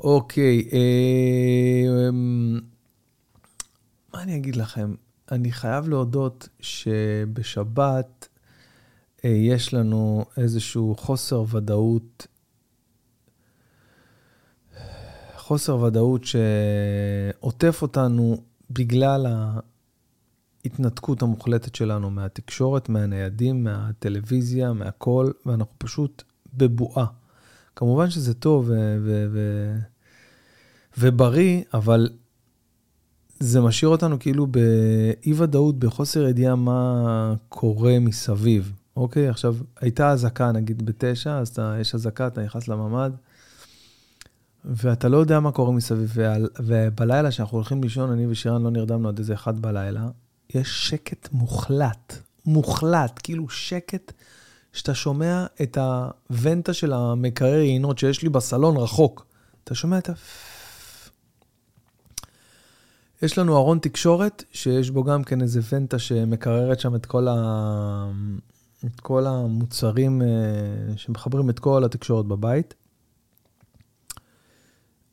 אוקיי, 0.00 0.68
אמ, 0.72 2.60
מה 4.14 4.22
אני 4.22 4.36
אגיד 4.36 4.56
לכם? 4.56 4.94
אני 5.32 5.52
חייב 5.52 5.88
להודות 5.88 6.48
שבשבת 6.60 8.28
אה, 9.24 9.30
יש 9.30 9.74
לנו 9.74 10.24
איזשהו 10.36 10.94
חוסר 10.98 11.44
ודאות, 11.50 12.26
חוסר 15.36 15.76
ודאות 15.76 16.22
שעוטף 16.24 17.82
אותנו 17.82 18.36
בגלל 18.70 19.26
ההתנתקות 20.64 21.22
המוחלטת 21.22 21.74
שלנו 21.74 22.10
מהתקשורת, 22.10 22.88
מהניידים, 22.88 23.64
מהטלוויזיה, 23.64 24.72
מהכל, 24.72 25.30
ואנחנו 25.46 25.74
פשוט 25.78 26.22
בבועה. 26.54 27.06
כמובן 27.76 28.10
שזה 28.10 28.34
טוב 28.34 28.64
ו- 28.68 28.98
ו- 29.04 29.26
ו- 29.32 29.78
ובריא, 30.98 31.62
אבל 31.74 32.08
זה 33.40 33.60
משאיר 33.60 33.88
אותנו 33.88 34.18
כאילו 34.18 34.46
באי-ודאות, 34.46 35.78
בחוסר 35.78 36.28
ידיעה 36.28 36.56
מה 36.56 37.34
קורה 37.48 37.98
מסביב. 38.00 38.72
אוקיי, 38.96 39.28
עכשיו, 39.28 39.56
הייתה 39.80 40.10
אזעקה 40.10 40.52
נגיד 40.52 40.86
בתשע, 40.86 41.38
אז 41.38 41.48
אתה, 41.48 41.76
יש 41.80 41.94
אזעקה, 41.94 42.26
אתה 42.26 42.42
נכנס 42.42 42.68
לממ"ד, 42.68 43.10
ואתה 44.64 45.08
לא 45.08 45.16
יודע 45.16 45.40
מה 45.40 45.52
קורה 45.52 45.72
מסביב. 45.72 46.16
ובלילה, 46.58 47.30
כשאנחנו 47.30 47.56
הולכים 47.58 47.82
לישון, 47.82 48.10
אני 48.10 48.26
ושירן 48.26 48.62
לא 48.62 48.70
נרדמנו 48.70 49.08
עד 49.08 49.18
איזה 49.18 49.34
אחד 49.34 49.62
בלילה, 49.62 50.08
יש 50.54 50.88
שקט 50.88 51.28
מוחלט, 51.32 52.18
מוחלט, 52.46 53.20
כאילו 53.22 53.48
שקט, 53.48 54.12
שאתה 54.72 54.94
שומע 54.94 55.46
את 55.62 55.78
הוונטה 55.78 56.72
של 56.72 56.92
המקרר 56.92 57.60
יינות 57.60 57.98
שיש 57.98 58.22
לי 58.22 58.28
בסלון 58.28 58.76
רחוק. 58.76 59.26
אתה 59.64 59.74
שומע 59.74 59.98
את 59.98 60.08
ה... 60.08 60.12
יש 63.22 63.38
לנו 63.38 63.56
ארון 63.56 63.78
תקשורת, 63.78 64.44
שיש 64.52 64.90
בו 64.90 65.04
גם 65.04 65.24
כן 65.24 65.40
איזה 65.42 65.60
ונטה 65.72 65.98
שמקררת 65.98 66.80
שם 66.80 66.94
את 66.94 67.06
כל, 67.06 67.28
ה... 67.28 68.10
את 68.86 69.00
כל 69.00 69.26
המוצרים 69.26 70.22
uh, 70.22 70.98
שמחברים 70.98 71.50
את 71.50 71.58
כל 71.58 71.84
התקשורת 71.84 72.26
בבית. 72.26 72.74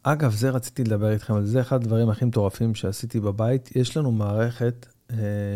אגב, 0.03 0.33
זה 0.33 0.49
רציתי 0.49 0.83
לדבר 0.83 1.11
איתכם 1.11 1.33
על 1.33 1.45
זה, 1.45 1.61
אחד 1.61 1.75
הדברים 1.75 2.09
הכי 2.09 2.25
מטורפים 2.25 2.75
שעשיתי 2.75 3.19
בבית. 3.19 3.75
יש 3.75 3.97
לנו 3.97 4.11
מערכת 4.11 4.85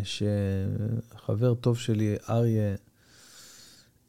שחבר 0.04 1.54
טוב 1.54 1.78
שלי, 1.78 2.16
אריה, 2.30 2.76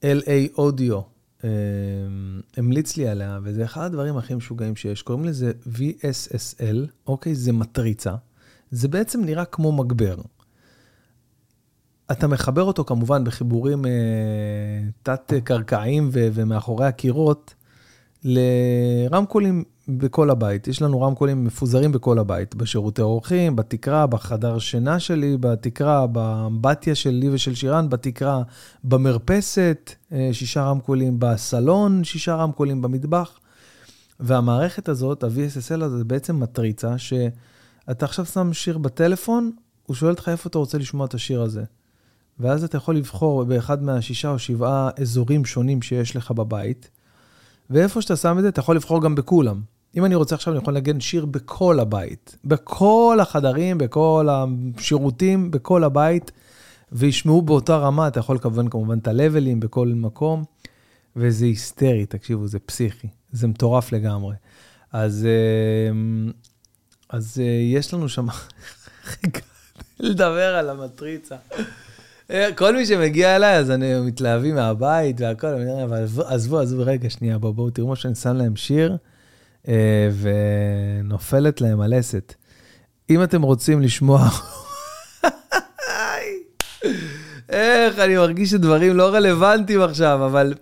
LA 0.02 0.58
אודיו, 0.58 1.00
uh, 1.40 1.44
המליץ 2.56 2.96
לי 2.96 3.08
עליה, 3.08 3.38
וזה 3.42 3.64
אחד 3.64 3.84
הדברים 3.84 4.16
הכי 4.16 4.34
משוגעים 4.34 4.76
שיש. 4.76 5.02
קוראים 5.02 5.24
לזה 5.24 5.52
VSSL, 5.66 6.90
אוקיי? 7.06 7.34
זה 7.34 7.52
מטריצה. 7.52 8.14
זה 8.70 8.88
בעצם 8.88 9.24
נראה 9.24 9.44
כמו 9.44 9.72
מגבר. 9.72 10.16
אתה 12.12 12.26
מחבר 12.26 12.62
אותו 12.62 12.84
כמובן 12.84 13.24
בחיבורים 13.24 13.86
אה, 13.86 13.90
תת-קרקעיים 15.02 16.08
ומאחורי 16.12 16.86
הקירות 16.86 17.54
לרמקולים 18.24 19.64
בכל 19.88 20.30
הבית. 20.30 20.68
יש 20.68 20.82
לנו 20.82 21.00
רמקולים 21.00 21.44
מפוזרים 21.44 21.92
בכל 21.92 22.18
הבית, 22.18 22.54
בשירותי 22.54 23.02
אורחים, 23.02 23.56
בתקרה, 23.56 24.06
בחדר 24.06 24.58
שינה 24.58 25.00
שלי, 25.00 25.36
בתקרה, 25.40 26.06
באמבטיה 26.06 26.94
שלי 26.94 27.30
ושל 27.30 27.54
שירן, 27.54 27.88
בתקרה, 27.88 28.42
במרפסת, 28.84 29.94
אה, 30.12 30.28
שישה 30.32 30.64
רמקולים 30.64 31.16
בסלון, 31.18 32.04
שישה 32.04 32.34
רמקולים 32.34 32.82
במטבח. 32.82 33.38
והמערכת 34.20 34.88
הזאת, 34.88 35.24
ה-VSSL 35.24 35.84
הזה, 35.84 35.98
זה 35.98 36.04
בעצם 36.04 36.40
מטריצה 36.40 36.98
שאתה 36.98 38.04
עכשיו 38.04 38.26
שם 38.26 38.52
שיר 38.52 38.78
בטלפון, 38.78 39.50
הוא 39.86 39.96
שואל 39.96 40.10
אותך 40.10 40.28
איפה 40.28 40.48
אתה 40.48 40.58
רוצה 40.58 40.78
לשמוע 40.78 41.06
את 41.06 41.14
השיר 41.14 41.42
הזה. 41.42 41.64
ואז 42.40 42.64
אתה 42.64 42.76
יכול 42.76 42.96
לבחור 42.96 43.44
באחד 43.44 43.82
מהשישה 43.82 44.30
או 44.30 44.38
שבעה 44.38 44.90
אזורים 45.00 45.44
שונים 45.44 45.82
שיש 45.82 46.16
לך 46.16 46.30
בבית, 46.30 46.90
ואיפה 47.70 48.02
שאתה 48.02 48.16
שם 48.16 48.38
את 48.38 48.42
זה, 48.42 48.48
אתה 48.48 48.60
יכול 48.60 48.76
לבחור 48.76 49.02
גם 49.02 49.14
בכולם. 49.14 49.60
אם 49.96 50.04
אני 50.04 50.14
רוצה 50.14 50.34
עכשיו, 50.34 50.52
אני 50.52 50.62
יכול 50.62 50.74
לנגן 50.74 51.00
שיר 51.00 51.26
בכל 51.26 51.80
הבית, 51.80 52.36
בכל 52.44 53.18
החדרים, 53.22 53.78
בכל 53.78 54.28
השירותים, 54.30 55.50
בכל 55.50 55.84
הבית, 55.84 56.32
וישמעו 56.92 57.42
באותה 57.42 57.76
רמה, 57.76 58.08
אתה 58.08 58.20
יכול 58.20 58.36
לכוון 58.36 58.68
כמובן 58.68 58.98
את 58.98 59.08
הלבלים 59.08 59.60
בכל 59.60 59.88
מקום, 59.88 60.44
וזה 61.16 61.44
היסטרי, 61.44 62.06
תקשיבו, 62.06 62.46
זה 62.46 62.58
פסיכי, 62.58 63.08
זה 63.32 63.46
מטורף 63.46 63.92
לגמרי. 63.92 64.34
אז, 64.92 65.26
אה, 65.26 65.92
אז 67.08 67.40
אה, 67.40 67.44
יש 67.74 67.94
לנו 67.94 68.08
שם, 68.08 68.26
לדבר 70.00 70.56
על 70.56 70.70
המטריצה. 70.70 71.36
אה, 72.30 72.48
כל 72.56 72.76
מי 72.76 72.86
שמגיע 72.86 73.36
אליי, 73.36 73.56
אז 73.56 73.70
אני 73.70 74.00
מתלהבים 74.00 74.54
מהבית 74.54 75.20
והכל, 75.20 75.46
אבל 75.84 76.04
עזבו, 76.26 76.58
עזבו, 76.58 76.82
רגע, 76.86 77.10
שנייה, 77.10 77.38
בואו, 77.38 77.52
בואו, 77.52 77.70
תראו 77.70 77.88
מה 77.88 77.96
שאני 77.96 78.14
שם 78.14 78.36
להם 78.36 78.56
שיר, 78.56 78.96
ונופלת 80.20 81.60
להם 81.60 81.80
הלסת. 81.80 82.34
אם 83.10 83.22
אתם 83.22 83.42
רוצים 83.42 83.82
לשמוע... 83.82 84.28
איך, 87.48 87.98
אני 87.98 88.16
מרגיש 88.16 88.50
שדברים 88.50 88.96
לא 88.96 89.14
רלוונטיים 89.14 89.80
עכשיו, 89.80 90.26
אבל 90.26 90.54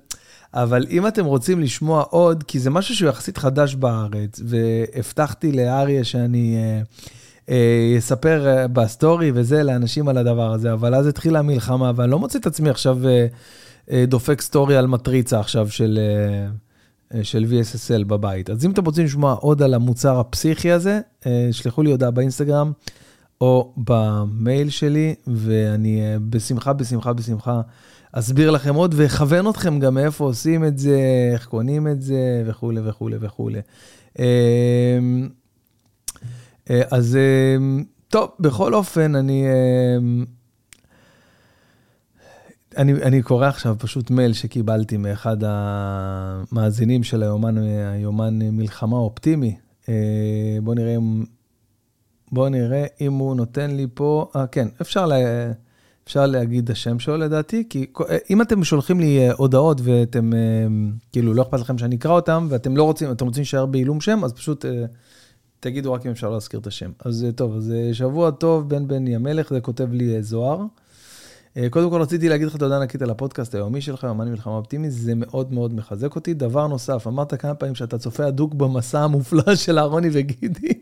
אבל 0.55 0.87
אם 0.91 1.07
אתם 1.07 1.25
רוצים 1.25 1.61
לשמוע 1.61 2.03
עוד, 2.03 2.43
כי 2.43 2.59
זה 2.59 2.71
משהו 2.71 2.97
שהוא 2.97 3.09
יחסית 3.09 3.39
חדש 3.39 3.75
בארץ, 3.75 4.41
והבטחתי 4.45 5.53
לאריה 5.53 6.05
שאני 6.05 6.57
אה, 6.57 6.83
אה, 7.53 7.95
אספר 7.99 8.47
אה, 8.47 8.69
בסטורי 8.69 9.31
וזה 9.35 9.63
לאנשים 9.63 10.09
על 10.09 10.19
הדבר 10.19 10.53
הזה, 10.53 10.73
אבל 10.73 10.95
אז 10.95 11.07
התחילה 11.07 11.39
המלחמה, 11.39 11.93
ואני 11.97 12.11
לא 12.11 12.19
מוצא 12.19 12.39
את 12.39 12.47
עצמי 12.47 12.71
עכשיו 12.71 12.99
אה, 13.09 14.05
דופק 14.09 14.41
סטורי 14.41 14.77
על 14.77 14.87
מטריצה 14.87 15.41
עכשיו 15.41 15.71
של, 15.71 15.99
של 17.23 17.45
VSSL 17.51 18.05
בבית. 18.05 18.51
אז 18.51 18.65
אם 18.65 18.71
אתם 18.71 18.85
רוצים 18.85 19.05
לשמוע 19.05 19.33
עוד 19.33 19.63
על 19.63 19.75
המוצר 19.75 20.21
הפסיכי 20.21 20.73
הזה, 20.73 21.01
שלחו 21.53 21.83
לי 21.83 21.91
הודעה 21.91 22.11
באינסטגרם 22.11 22.73
או 23.41 23.73
במייל 23.77 24.71
שלי, 24.71 25.15
ואני 25.27 26.03
בשמחה, 26.31 26.73
בשמחה, 26.73 27.13
בשמחה. 27.13 27.61
אסביר 28.13 28.51
לכם 28.51 28.75
עוד 28.75 28.95
ואכוון 28.99 29.49
אתכם 29.51 29.79
גם 29.79 29.95
מאיפה 29.95 30.25
עושים 30.25 30.65
את 30.65 30.79
זה, 30.79 30.99
איך 31.33 31.47
קונים 31.47 31.89
את 31.89 32.03
זה 32.03 32.43
וכולי 32.47 32.81
וכולי 32.85 33.17
וכולי. 33.21 33.61
אה, 36.71 36.83
אז 36.91 37.17
אמ, 37.17 37.85
טוב, 38.09 38.31
בכל 38.41 38.75
אופן, 38.75 39.15
אני, 39.15 39.45
אמ, 39.99 40.25
אני, 42.77 42.93
אני 42.93 43.23
קורא 43.23 43.47
עכשיו 43.47 43.77
פשוט 43.79 44.11
מייל 44.11 44.33
שקיבלתי 44.33 44.97
מאחד 44.97 45.37
המאזינים 45.43 47.03
של 47.03 47.23
היומן, 47.23 47.59
היומן 47.93 48.39
מלחמה 48.39 48.97
אופטימי. 48.97 49.57
אה, 49.89 50.59
בואו 50.63 50.75
נראה 50.75 50.97
אם, 50.97 51.25
בואו 52.33 52.49
נראה 52.49 52.87
אם 53.01 53.13
הוא 53.13 53.37
נותן 53.37 53.71
לי 53.71 53.87
פה, 53.95 54.31
אה, 54.37 54.47
כן, 54.47 54.69
אפשר. 54.81 55.07
לה... 55.07 55.17
אפשר 56.05 56.27
להגיד 56.27 56.65
את 56.65 56.71
השם 56.71 56.99
שלו 56.99 57.17
לדעתי, 57.17 57.65
כי 57.71 57.87
אם 58.31 58.43
אתם 58.43 58.65
שולחים 58.65 59.01
לי 59.01 59.19
אה, 59.19 59.33
הודעות 59.37 59.81
ואתם, 59.85 60.33
אה, 60.33 60.39
כאילו, 61.13 61.35
לא 61.35 61.43
אכפת 61.43 61.61
לכם 61.61 61.79
שאני 61.79 61.97
אקרא 61.97 62.13
אותם, 62.13 62.47
ואתם 62.51 62.77
לא 62.77 62.83
רוצים, 62.83 63.11
אתם 63.11 63.25
רוצים 63.25 63.41
להישאר 63.41 63.67
בעילום 63.67 64.01
שם, 64.01 64.25
אז 64.25 64.33
פשוט 64.33 64.65
אה, 64.65 64.85
תגידו 65.63 65.93
רק 65.93 66.07
אם 66.07 66.11
אפשר 66.11 66.31
להזכיר 66.31 66.61
את 66.61 66.67
השם. 66.67 66.91
אז 67.05 67.27
טוב, 67.37 67.57
אז 67.57 67.73
שבוע 67.93 68.31
טוב, 68.31 68.69
בן 68.69 68.89
בני 68.89 69.17
המלך, 69.17 69.51
זה 69.51 69.61
כותב 69.61 69.93
לי 69.93 70.23
זוהר. 70.23 70.65
קודם 71.71 71.91
כל 71.91 72.03
רציתי 72.03 72.29
להגיד 72.29 72.47
לך 72.47 72.57
תודה 72.57 72.77
ענקית 72.77 73.03
על 73.03 73.11
הפודקאסט 73.11 73.55
היומי 73.55 73.81
שלך, 73.81 74.03
יומן 74.05 74.29
מלחמה 74.29 74.55
אופטימי, 74.55 74.91
זה 74.91 75.15
מאוד 75.15 75.53
מאוד 75.53 75.75
מחזק 75.75 76.15
אותי. 76.17 76.35
דבר 76.35 76.67
נוסף, 76.67 77.07
אמרת 77.07 77.35
כמה 77.35 77.55
פעמים 77.55 77.75
שאתה 77.75 77.99
צופה 77.99 78.27
הדוק 78.27 78.55
במסע 78.55 79.01
המופלא 79.01 79.55
של 79.65 79.79
אהרוני 79.79 80.09
וגידי. 80.13 80.73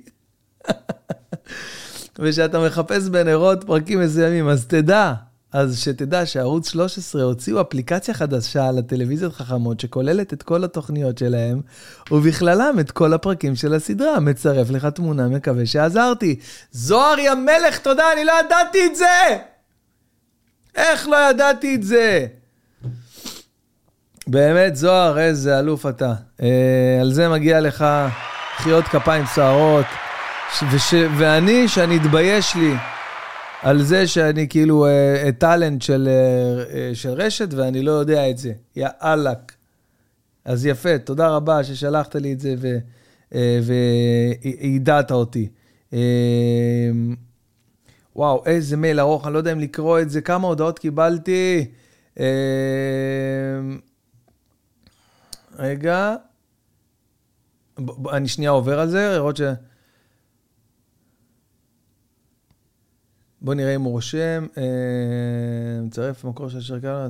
ושאתה 2.18 2.66
מחפש 2.66 3.09
בנרות 3.09 3.64
פרקים 3.64 4.00
מסוימים, 4.00 4.48
אז 4.48 4.66
תדע, 4.66 5.14
אז 5.52 5.78
שתדע 5.78 6.26
שערוץ 6.26 6.68
13 6.68 7.22
הוציאו 7.22 7.60
אפליקציה 7.60 8.14
חדשה 8.14 8.70
לטלוויזיות 8.70 9.34
חכמות 9.34 9.80
שכוללת 9.80 10.32
את 10.32 10.42
כל 10.42 10.64
התוכניות 10.64 11.18
שלהם, 11.18 11.60
ובכללם 12.10 12.80
את 12.80 12.90
כל 12.90 13.12
הפרקים 13.12 13.56
של 13.56 13.74
הסדרה. 13.74 14.20
מצרף 14.20 14.70
לך 14.70 14.86
תמונה, 14.86 15.28
מקווה 15.28 15.66
שעזרתי. 15.66 16.38
זוהר 16.72 17.18
יא 17.18 17.34
מלך, 17.34 17.78
תודה, 17.78 18.12
אני 18.12 18.24
לא 18.24 18.32
ידעתי 18.46 18.86
את 18.86 18.96
זה! 18.96 19.38
איך 20.76 21.08
לא 21.08 21.16
ידעתי 21.30 21.74
את 21.74 21.82
זה? 21.82 22.26
באמת, 24.26 24.76
זוהר, 24.76 25.18
איזה 25.18 25.58
אלוף 25.58 25.86
אתה. 25.86 26.12
אה, 26.42 26.98
על 27.00 27.12
זה 27.12 27.28
מגיע 27.28 27.60
לך 27.60 27.84
חיות 28.56 28.84
כפיים 28.84 29.26
סוערות. 29.26 29.86
וש, 30.70 30.94
ואני, 31.18 31.68
שאני 31.68 31.96
אתבייש 31.96 32.54
לי 32.54 32.74
על 33.62 33.83
זה 33.83 34.07
שאני 34.07 34.49
כאילו 34.49 34.87
אה, 34.87 35.23
אה 35.25 35.33
טאלנט 35.33 35.83
של, 35.83 36.09
אה, 36.09 36.64
אה, 36.75 36.94
של 36.94 37.11
רשת 37.11 37.55
ואני 37.55 37.83
לא 37.83 37.90
יודע 37.90 38.31
את 38.31 38.38
זה. 38.38 38.53
יא 38.77 38.88
אללה. 39.03 39.33
אז 40.44 40.66
יפה, 40.66 40.99
תודה 40.99 41.29
רבה 41.29 41.64
ששלחת 41.64 42.16
לי 42.16 42.33
את 42.33 42.40
זה 42.40 42.55
והידעת 43.33 45.11
אה, 45.12 45.16
אותי. 45.16 45.49
אה, 45.92 46.90
וואו, 48.16 48.42
איזה 48.46 48.77
מייל 48.77 49.01
ארוך, 49.01 49.27
אני 49.27 49.35
לא 49.35 49.38
יודע 49.38 49.53
אם 49.53 49.61
לקרוא 49.61 50.01
את 50.01 50.11
זה, 50.11 50.20
כמה 50.20 50.49
הודעות 50.49 50.79
קיבלתי. 50.79 51.70
אה, 52.20 52.27
רגע, 55.59 56.14
אני 58.12 58.29
שנייה 58.29 58.51
עובר 58.51 58.81
על 58.81 58.88
זה, 58.88 59.12
לראות 59.14 59.37
ש... 59.37 59.42
בוא 63.42 63.55
נראה 63.55 63.74
אם 63.74 63.83
הוא 63.83 63.92
רושם, 63.92 64.46
אה, 64.59 64.62
מצרף 65.83 66.24
מקור 66.24 66.48
של 66.48 66.61
שרקה, 66.61 67.07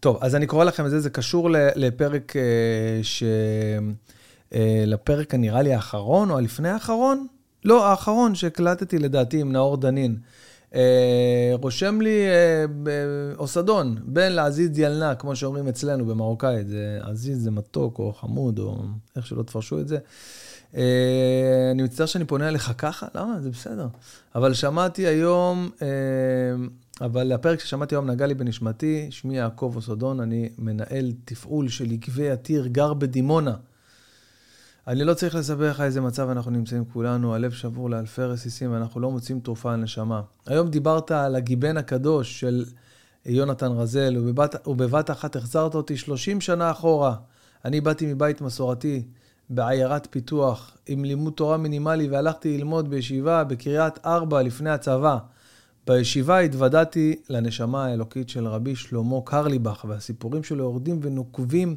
טוב, 0.00 0.18
אז 0.20 0.34
אני 0.34 0.46
קורא 0.46 0.64
לכם 0.64 0.86
את 0.86 0.90
זה, 0.90 1.00
זה 1.00 1.10
קשור 1.10 1.48
לפרק 1.76 2.36
אה, 2.36 2.42
ש... 3.02 3.22
אה, 4.54 4.84
לפרק 4.86 5.34
הנראה 5.34 5.62
לי 5.62 5.74
האחרון, 5.74 6.30
או 6.30 6.38
הלפני 6.38 6.68
האחרון? 6.68 7.26
לא, 7.64 7.86
האחרון 7.86 8.34
שהקלטתי 8.34 8.98
לדעתי 8.98 9.40
עם 9.40 9.52
נאור 9.52 9.76
דנין. 9.76 10.16
רושם 11.54 12.00
לי 12.00 12.24
אוסדון, 13.38 13.96
בן 14.04 14.32
לעזיז 14.32 14.78
ילנה, 14.78 15.14
כמו 15.14 15.36
שאומרים 15.36 15.68
אצלנו 15.68 16.06
במרוקאית, 16.06 16.68
זה 16.68 16.98
עזיז 17.02 17.42
זה 17.42 17.50
מתוק 17.50 17.98
או 17.98 18.12
חמוד, 18.12 18.58
או 18.58 18.82
איך 19.16 19.26
שלא 19.26 19.42
תפרשו 19.42 19.80
את 19.80 19.88
זה. 19.88 19.98
אה, 20.76 21.70
אני 21.72 21.82
מצטער 21.82 22.06
שאני 22.06 22.24
פונה 22.24 22.48
אליך 22.48 22.72
ככה, 22.78 23.06
למה? 23.14 23.40
זה 23.40 23.50
בסדר. 23.50 23.86
אבל 24.34 24.54
שמעתי 24.54 25.06
היום, 25.06 25.70
אה, 25.82 25.88
אבל 27.00 27.32
הפרק 27.32 27.60
ששמעתי 27.60 27.94
היום 27.94 28.10
נגע 28.10 28.26
לי 28.26 28.34
בנשמתי, 28.34 29.06
שמי 29.10 29.36
יעקב 29.36 29.72
אוסודון, 29.76 30.20
אני 30.20 30.48
מנהל 30.58 31.12
תפעול 31.24 31.68
של 31.68 31.90
עקבי 31.92 32.30
עתיר, 32.30 32.66
גר 32.66 32.94
בדימונה. 32.94 33.54
אני 34.90 35.04
לא 35.04 35.14
צריך 35.14 35.34
לספר 35.34 35.70
לך 35.70 35.80
איזה 35.80 36.00
מצב 36.00 36.28
אנחנו 36.30 36.50
נמצאים 36.50 36.84
כולנו, 36.84 37.34
הלב 37.34 37.50
שבור 37.50 37.90
לאלפי 37.90 38.22
רסיסים, 38.22 38.72
ואנחנו 38.72 39.00
לא 39.00 39.10
מוצאים 39.10 39.40
תרופה 39.40 39.72
על 39.72 39.80
נשמה. 39.80 40.22
היום 40.46 40.68
דיברת 40.68 41.10
על 41.10 41.36
הגיבן 41.36 41.76
הקדוש 41.76 42.40
של 42.40 42.64
יונתן 43.26 43.66
רזל, 43.66 44.16
ובבת, 44.18 44.68
ובבת 44.68 45.10
אחת 45.10 45.36
החזרת 45.36 45.74
אותי 45.74 45.96
30 45.96 46.40
שנה 46.40 46.70
אחורה. 46.70 47.14
אני 47.64 47.80
באתי 47.80 48.14
מבית 48.14 48.40
מסורתי, 48.40 49.02
בעיירת 49.50 50.06
פיתוח 50.10 50.76
עם 50.86 51.04
לימוד 51.04 51.32
תורה 51.32 51.56
מינימלי 51.56 52.08
והלכתי 52.08 52.58
ללמוד 52.58 52.90
בישיבה 52.90 53.44
בקריית 53.44 53.98
ארבע 54.06 54.42
לפני 54.42 54.70
הצבא. 54.70 55.18
בישיבה 55.86 56.38
התוודעתי 56.38 57.16
לנשמה 57.28 57.84
האלוקית 57.84 58.28
של 58.28 58.46
רבי 58.46 58.76
שלמה 58.76 59.16
קרליבך, 59.24 59.84
והסיפורים 59.88 60.42
שלו 60.42 60.64
יורדים 60.64 61.00
ונוקבים 61.02 61.76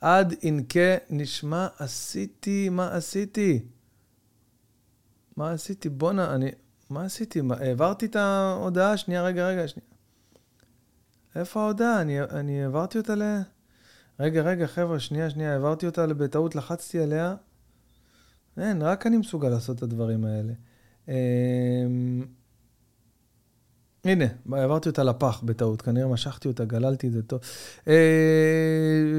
עד 0.00 0.34
ענקי 0.42 0.94
נשמה 1.10 1.68
עשיתי, 1.78 2.68
מה 2.68 2.96
עשיתי? 2.96 3.60
מה 5.36 5.50
עשיתי? 5.50 5.88
בואנה, 5.88 6.34
אני... 6.34 6.50
מה 6.90 7.04
עשיתי? 7.04 7.40
מה, 7.40 7.54
העברתי 7.56 8.06
את 8.06 8.16
ההודעה? 8.16 8.96
שנייה, 8.96 9.22
רגע, 9.22 9.48
רגע, 9.48 9.68
שנייה. 9.68 9.90
איפה 11.36 11.62
ההודעה? 11.62 12.00
אני, 12.00 12.22
אני 12.22 12.62
העברתי 12.62 12.98
אותה 12.98 13.14
ל... 13.14 13.22
רגע, 14.20 14.42
רגע, 14.42 14.66
חבר'ה, 14.66 15.00
שנייה, 15.00 15.30
שנייה, 15.30 15.52
העברתי 15.52 15.86
אותה 15.86 16.06
בטעות, 16.06 16.54
לחצתי 16.54 17.00
עליה. 17.00 17.34
אין, 18.56 18.82
רק 18.82 19.06
אני 19.06 19.16
מסוגל 19.16 19.48
לעשות 19.48 19.78
את 19.78 19.82
הדברים 19.82 20.24
האלה. 20.24 20.52
הנה, 24.04 24.24
העברתי 24.52 24.88
אותה 24.88 25.02
לפח 25.02 25.40
בטעות, 25.44 25.82
כנראה 25.82 26.08
משכתי 26.08 26.48
אותה, 26.48 26.64
גללתי 26.64 27.06
את 27.06 27.12
זה 27.12 27.22
טוב. 27.22 27.40
אה, 27.88 27.94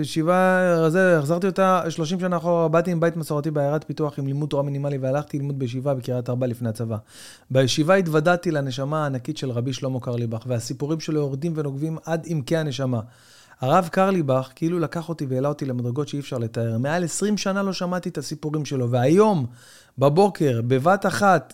שבעה, 0.04 0.90
זה, 0.90 1.18
החזרתי 1.18 1.48
אותה 1.48 1.84
30 1.90 2.20
שנה 2.20 2.38
אחורה, 2.38 2.68
באתי 2.68 2.92
עם 2.92 3.00
בית 3.00 3.18
מסורתי 3.18 3.52
בעיירת 3.52 3.84
פיתוח 3.84 4.20
עם 4.20 4.28
לימוד 4.28 4.50
תורה 4.50 4.64
מינימלי 4.64 4.98
והלכתי 4.98 5.38
ללמוד 5.38 5.60
בישיבה 5.60 5.94
בקריית 5.94 6.30
ארבע 6.30 6.48
לפני 6.48 6.70
הצבא. 6.70 6.98
בישיבה 7.52 7.96
התוודעתי 7.96 8.52
לנשמה 8.52 9.04
הענקית 9.04 9.38
של 9.38 9.52
רבי 9.52 9.74
שלמה 9.74 10.00
קרליבך, 10.00 10.44
והסיפורים 10.48 11.00
שלו 11.00 11.20
יורדים 11.20 11.54
ונוגבים 11.56 11.98
עד 12.06 12.24
עמקי 12.26 12.58
הנשמה. 12.58 13.00
הרב 13.62 13.90
קרליבך 13.92 14.52
כאילו 14.56 14.80
לקח 14.80 15.10
אותי 15.10 15.26
והעלה 15.26 15.48
אותי 15.48 15.66
למדרגות 15.66 16.08
שאי 16.08 16.20
אפשר 16.20 16.38
לתאר. 16.38 16.78
מעל 16.78 17.04
20 17.04 17.38
שנה 17.38 17.64
לא 17.64 17.74
שמעתי 17.74 18.10
את 18.10 18.18
הסיפורים 18.18 18.66
שלו, 18.66 18.92
והיום, 18.92 19.46
בבוקר, 19.98 20.62
בבת 20.68 21.06
אחת, 21.06 21.54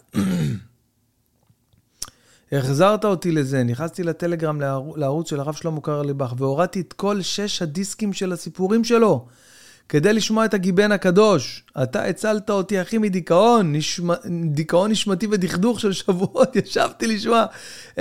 החזרת 2.51 3.05
אותי 3.05 3.31
לזה, 3.31 3.63
נכנסתי 3.63 4.03
לטלגרם 4.03 4.61
לערוץ 4.95 5.29
של 5.29 5.39
הרב 5.39 5.53
שלמה 5.53 5.81
קרליבך, 5.81 6.33
והורדתי 6.37 6.79
את 6.79 6.93
כל 6.93 7.21
שש 7.21 7.61
הדיסקים 7.61 8.13
של 8.13 8.31
הסיפורים 8.31 8.83
שלו, 8.83 9.25
כדי 9.89 10.13
לשמוע 10.13 10.45
את 10.45 10.53
הגיבן 10.53 10.91
הקדוש. 10.91 11.63
אתה 11.83 12.03
הצלת 12.03 12.49
אותי, 12.49 12.81
אחי, 12.81 12.97
מדיכאון, 12.97 13.75
נשמע, 13.75 14.13
דיכאון 14.45 14.91
נשמתי 14.91 15.27
ודכדוך 15.31 15.79
של 15.79 15.91
שבועות, 15.93 16.55
ישבתי 16.65 17.07
לשמוע 17.07 17.45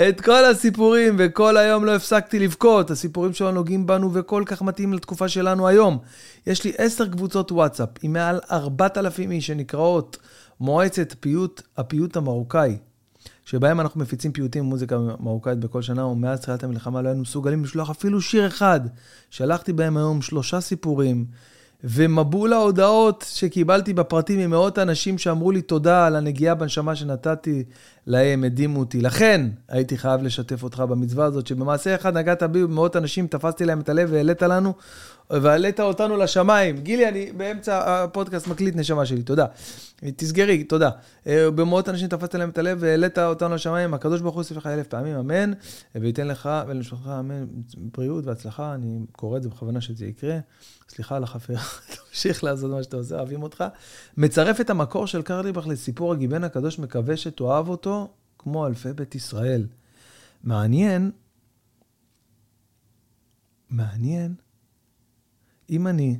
את 0.09 0.21
כל 0.21 0.45
הסיפורים, 0.45 1.15
וכל 1.19 1.57
היום 1.57 1.85
לא 1.85 1.95
הפסקתי 1.95 2.39
לבכות. 2.39 2.91
הסיפורים 2.91 3.33
שלו 3.33 3.51
נוגעים 3.51 3.85
בנו 3.85 4.13
וכל 4.13 4.43
כך 4.45 4.61
מתאים 4.61 4.93
לתקופה 4.93 5.29
שלנו 5.29 5.67
היום. 5.67 5.97
יש 6.47 6.63
לי 6.63 6.71
עשר 6.77 7.07
קבוצות 7.07 7.51
וואטסאפ 7.51 7.89
עם 8.01 8.13
מעל 8.13 8.39
ארבעת 8.51 8.97
אלפים 8.97 9.31
איש 9.31 9.47
שנקראות 9.47 10.17
מועצת 10.59 11.13
פיוט, 11.19 11.61
הפיוט 11.77 12.17
המרוקאי. 12.17 12.77
שבהם 13.47 13.79
אנחנו 13.81 14.01
מפיצים 14.01 14.31
פיוטים 14.31 14.63
במוזיקה 14.63 14.97
מרוקאית 15.19 15.59
בכל 15.59 15.81
שנה, 15.81 16.05
ומאז 16.05 16.39
תחילת 16.39 16.63
המלחמה 16.63 17.01
לא 17.01 17.07
היינו 17.07 17.21
מסוגלים 17.21 17.63
לשלוח 17.63 17.89
אפילו 17.89 18.21
שיר 18.21 18.47
אחד. 18.47 18.79
שלחתי 19.29 19.73
בהם 19.73 19.97
היום 19.97 20.21
שלושה 20.21 20.61
סיפורים, 20.61 21.25
ומבול 21.83 22.53
ההודעות 22.53 23.25
שקיבלתי 23.27 23.93
בפרטים 23.93 24.39
ממאות 24.39 24.79
אנשים 24.79 25.17
שאמרו 25.17 25.51
לי 25.51 25.61
תודה 25.61 26.07
על 26.07 26.15
הנגיעה 26.15 26.55
בנשמה 26.55 26.95
שנתתי 26.95 27.63
להם, 28.07 28.43
הדהימו 28.43 28.79
אותי. 28.79 29.01
לכן 29.01 29.47
הייתי 29.69 29.97
חייב 29.97 30.23
לשתף 30.23 30.63
אותך 30.63 30.79
במצווה 30.79 31.25
הזאת, 31.25 31.47
שבמעשה 31.47 31.95
אחד 31.95 32.17
נגעת 32.17 32.43
בי 32.43 32.63
במאות 32.63 32.95
אנשים, 32.95 33.27
תפסתי 33.27 33.65
להם 33.65 33.79
את 33.79 33.89
הלב 33.89 34.09
והעלית 34.11 34.41
לנו 34.41 34.73
ועלית 35.29 35.79
אותנו 35.79 36.17
לשמיים. 36.17 36.77
גילי, 36.77 37.07
אני 37.07 37.31
באמצע 37.37 38.03
הפודקאסט 38.03 38.47
מקליט 38.47 38.75
נשמה 38.75 39.05
שלי, 39.05 39.23
תודה. 39.23 39.45
תסגרי, 40.15 40.63
תודה. 40.63 40.89
אה, 41.27 41.51
במאות 41.51 41.89
אנשים 41.89 42.07
תפסת 42.07 42.35
להם 42.35 42.49
את 42.49 42.57
הלב 42.57 42.77
והעלית 42.81 43.19
אותנו 43.19 43.55
לשמיים. 43.55 43.93
הקדוש 43.93 44.21
ברוך 44.21 44.35
הוא 44.35 44.41
יוסיף 44.41 44.57
לך 44.57 44.67
אלף 44.67 44.87
פעמים, 44.87 45.15
אמן. 45.15 45.51
וייתן 45.95 46.27
לך 46.27 46.49
ולמשפחתך, 46.67 47.09
אמן, 47.19 47.45
בריאות 47.97 48.25
והצלחה. 48.25 48.73
אני 48.73 48.99
קורא 49.11 49.37
את 49.37 49.43
זה 49.43 49.49
בכוונה 49.49 49.81
שזה 49.81 50.05
יקרה. 50.05 50.37
סליחה 50.97 51.15
על 51.15 51.23
החפירה, 51.23 51.61
תמשיך 51.95 52.43
לעשות 52.43 52.71
מה 52.71 52.83
שאתה 52.83 52.97
עושה, 52.97 53.15
אוהבים 53.15 53.43
אותך. 53.43 53.63
מצרף 54.17 54.61
את 54.61 54.69
המקור 54.69 55.07
של 55.07 55.21
קרליבך 55.21 55.67
לסיפור 55.67 56.13
הגיבן 56.13 56.43
הקדוש, 56.43 56.79
מקווה 56.79 57.17
שתאהב 57.17 57.69
אותו 57.69 58.13
כמו 58.37 58.67
אלפי 58.67 58.93
בית 58.93 59.15
ישראל. 59.15 59.67
מעניין, 60.43 61.11
מעניין 63.69 64.35
אם 65.69 65.87
אני... 65.87 66.19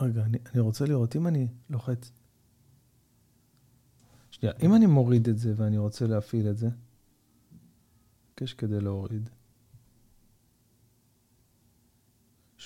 רגע, 0.00 0.22
אני, 0.22 0.38
אני 0.52 0.60
רוצה 0.60 0.84
לראות, 0.84 1.16
אם 1.16 1.26
אני 1.26 1.48
לוחץ... 1.70 2.10
שנייה, 4.30 4.54
אם 4.62 4.74
אני 4.74 4.86
מוריד 4.86 5.28
את 5.28 5.38
זה 5.38 5.52
ואני 5.56 5.78
רוצה 5.78 6.06
להפעיל 6.06 6.48
את 6.48 6.58
זה, 6.58 6.68
מבקש 8.30 8.52
כדי 8.52 8.80
להוריד. 8.80 9.30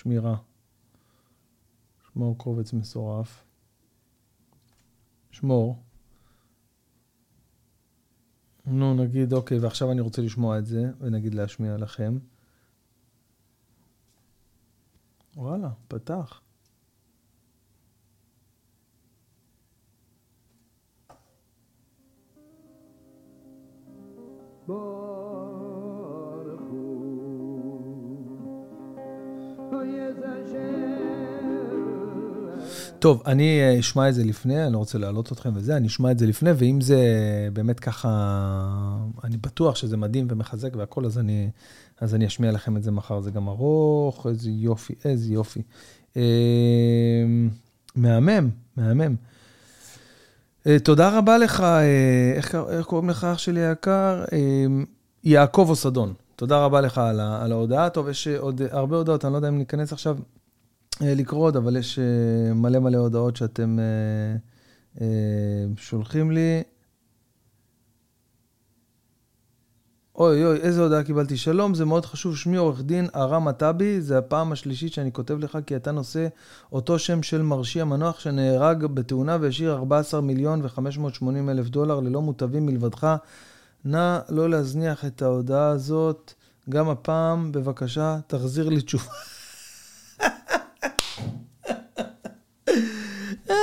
שמירה. 0.01 0.37
שמור 2.13 2.39
קובץ 2.39 2.73
מסורף. 2.73 3.45
שמור. 5.31 5.83
נו, 8.67 8.95
נגיד, 8.95 9.33
אוקיי, 9.33 9.59
ועכשיו 9.59 9.93
אני 9.93 10.01
רוצה 10.01 10.23
לשמוע 10.23 10.59
את 10.59 10.67
זה, 10.67 10.91
ונגיד 11.01 11.35
להשמיע 11.35 11.77
לכם. 11.77 12.19
וואלה, 15.37 15.71
פתח. 15.89 16.41
טוב, 32.99 33.23
אני 33.27 33.61
אה, 33.61 33.81
אשמע 33.81 34.09
את 34.09 34.15
זה 34.15 34.25
לפני, 34.25 34.65
אני 34.65 34.73
לא 34.73 34.79
רוצה 34.79 34.99
להעלות 34.99 35.33
אתכם 35.33 35.51
וזה, 35.55 35.77
אני 35.77 35.87
אשמע 35.87 36.11
את 36.11 36.19
זה 36.19 36.27
לפני, 36.27 36.51
ואם 36.57 36.81
זה 36.81 36.99
באמת 37.53 37.81
ככה, 37.81 38.09
אני 39.25 39.37
בטוח 39.37 39.77
שזה 39.77 39.97
מדהים 39.97 40.27
ומחזק 40.31 40.77
והכל, 40.77 41.05
אז 41.05 41.21
אז 42.01 42.15
אני 42.15 42.27
אשמיע 42.27 42.53
לכם 42.53 42.77
את 42.77 42.83
זה 42.83 42.91
מחר. 42.91 43.21
זה 43.21 43.31
גם 43.31 43.49
ארוך, 43.49 44.27
איזה 44.27 44.51
יופי, 44.51 44.95
איזה 45.05 45.33
יופי. 45.33 45.63
אה, 46.17 46.23
מהמם, 47.97 48.51
מהמם. 48.77 49.15
אה, 50.67 50.79
תודה 50.79 51.19
רבה 51.19 51.39
לך, 51.39 51.61
אה, 51.61 52.33
איך, 52.37 52.55
איך 52.55 52.87
קוראים 52.87 53.11
לך 53.11 53.25
אח 53.25 53.39
שלי 53.39 53.61
היקר? 53.61 54.25
אה, 54.33 54.39
יעקב 55.25 55.67
אוסדון. 55.69 56.15
תודה 56.41 56.65
רבה 56.65 56.81
לך 56.81 56.99
על, 56.99 57.21
על 57.21 57.53
ההודעה. 57.53 57.91
טוב, 57.91 58.09
יש 58.09 58.29
עוד 58.29 58.63
הרבה 58.71 58.97
הודעות, 58.97 59.25
אני 59.25 59.33
לא 59.33 59.39
יודע 59.39 59.49
אם 59.49 59.59
ניכנס 59.59 59.93
עכשיו 59.93 60.17
אה, 61.03 61.15
לקרוא 61.15 61.45
עוד, 61.45 61.57
אבל 61.57 61.77
יש 61.77 61.99
אה, 61.99 62.55
מלא 62.55 62.79
מלא 62.79 62.99
הודעות 62.99 63.37
שאתם 63.37 63.79
אה, 63.79 63.85
אה, 65.01 65.07
שולחים 65.77 66.31
לי. 66.31 66.63
אוי 70.15 70.45
אוי, 70.45 70.57
איזה 70.57 70.83
הודעה 70.83 71.03
קיבלתי. 71.03 71.37
שלום, 71.37 71.75
זה 71.75 71.85
מאוד 71.85 72.07
חשוב. 72.07 72.37
שמי 72.37 72.57
עורך 72.57 72.83
דין 72.83 73.09
ארם 73.15 73.49
עטבי, 73.49 74.01
זה 74.01 74.19
הפעם 74.19 74.53
השלישית 74.53 74.93
שאני 74.93 75.13
כותב 75.13 75.39
לך 75.39 75.59
כי 75.67 75.77
אתה 75.77 75.93
נושא 75.93 76.29
אותו 76.73 76.99
שם 76.99 77.23
של 77.23 77.43
מרשי 77.43 77.81
המנוח 77.81 78.21
שנהרג 78.21 78.85
בתאונה 78.87 79.39
והשאיר 79.41 79.73
14 79.73 80.21
מיליון 80.21 80.63
ו-580 80.63 81.51
אלף 81.51 81.69
דולר 81.69 82.01
ללא 82.01 82.23
מוטבים 82.23 82.67
מלבדך. 82.67 83.17
נא 83.85 84.19
לא 84.29 84.51
להזניח 84.51 85.05
את 85.05 85.23
ההודעה 85.23 85.69
הזאת. 85.69 86.35
גם 86.71 86.89
הפעם, 86.89 87.53
בבקשה, 87.53 88.19
תחזיר 88.27 88.69
לי 88.69 88.81
תשובה. 88.81 89.13
איי 93.51 93.57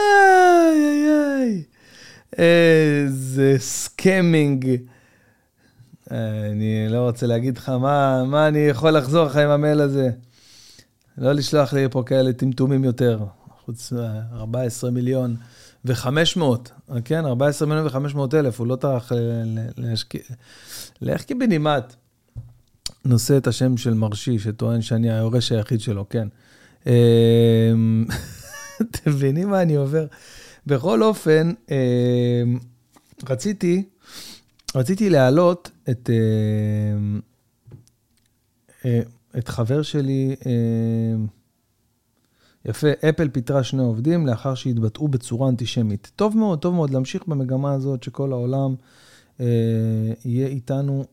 איי 0.79 1.07
איי. 1.09 1.63
איזה 2.37 3.55
סקמינג. 3.57 4.67
אני 6.11 6.87
לא 6.89 6.97
רוצה 6.97 7.27
להגיד 7.27 7.57
לך 7.57 7.69
מה, 7.69 8.23
מה 8.23 8.47
אני 8.47 8.59
יכול 8.59 8.91
לחזור 8.91 9.25
לך 9.25 9.35
עם 9.35 9.49
המייל 9.49 9.81
הזה. 9.81 10.09
לא 11.17 11.31
לשלוח 11.31 11.73
לי 11.73 11.87
פה 11.91 12.03
כאלה 12.05 12.33
טמטומים 12.33 12.83
יותר. 12.83 13.19
חוץ 13.65 13.91
מ-14 13.91 14.89
מיליון 14.91 15.35
ו-500, 15.85 16.91
כן? 17.05 17.25
14 17.25 17.67
מיליון 17.67 17.87
ו-500 17.87 18.35
אלף, 18.37 18.59
הוא 18.59 18.67
לא 18.67 18.75
טרח 18.75 19.11
להשקיע. 19.77 20.21
לך 21.01 21.23
קיבינימט. 21.23 21.95
נושא 23.05 23.37
את 23.37 23.47
השם 23.47 23.77
של 23.77 23.93
מרשי, 23.93 24.39
שטוען 24.39 24.81
שאני 24.81 25.11
היורש 25.11 25.51
היחיד 25.51 25.81
שלו, 25.81 26.05
כן. 26.09 26.27
אמ, 26.85 28.05
אתם 28.81 29.11
מבינים 29.11 29.49
מה 29.49 29.61
אני 29.61 29.75
עובר? 29.75 30.05
בכל 30.67 31.03
אופן, 31.03 31.51
אמ, 31.71 32.59
רציתי... 33.29 33.83
רציתי 34.75 35.09
להעלות 35.09 35.71
את, 35.89 36.09
אה, 36.09 37.19
אה, 38.85 39.01
את 39.37 39.47
חבר 39.47 39.81
שלי, 39.81 40.35
אה, 40.45 40.51
יפה, 42.67 42.87
אפל 43.09 43.29
פיטרה 43.29 43.63
שני 43.63 43.81
עובדים 43.81 44.27
לאחר 44.27 44.55
שהתבטאו 44.55 45.07
בצורה 45.07 45.49
אנטישמית. 45.49 46.11
טוב 46.15 46.37
מאוד, 46.37 46.59
טוב 46.59 46.75
מאוד 46.75 46.89
להמשיך 46.89 47.27
במגמה 47.27 47.73
הזאת 47.73 48.03
שכל 48.03 48.31
העולם 48.31 48.75
יהיה 49.39 50.47
איתנו 50.47 51.05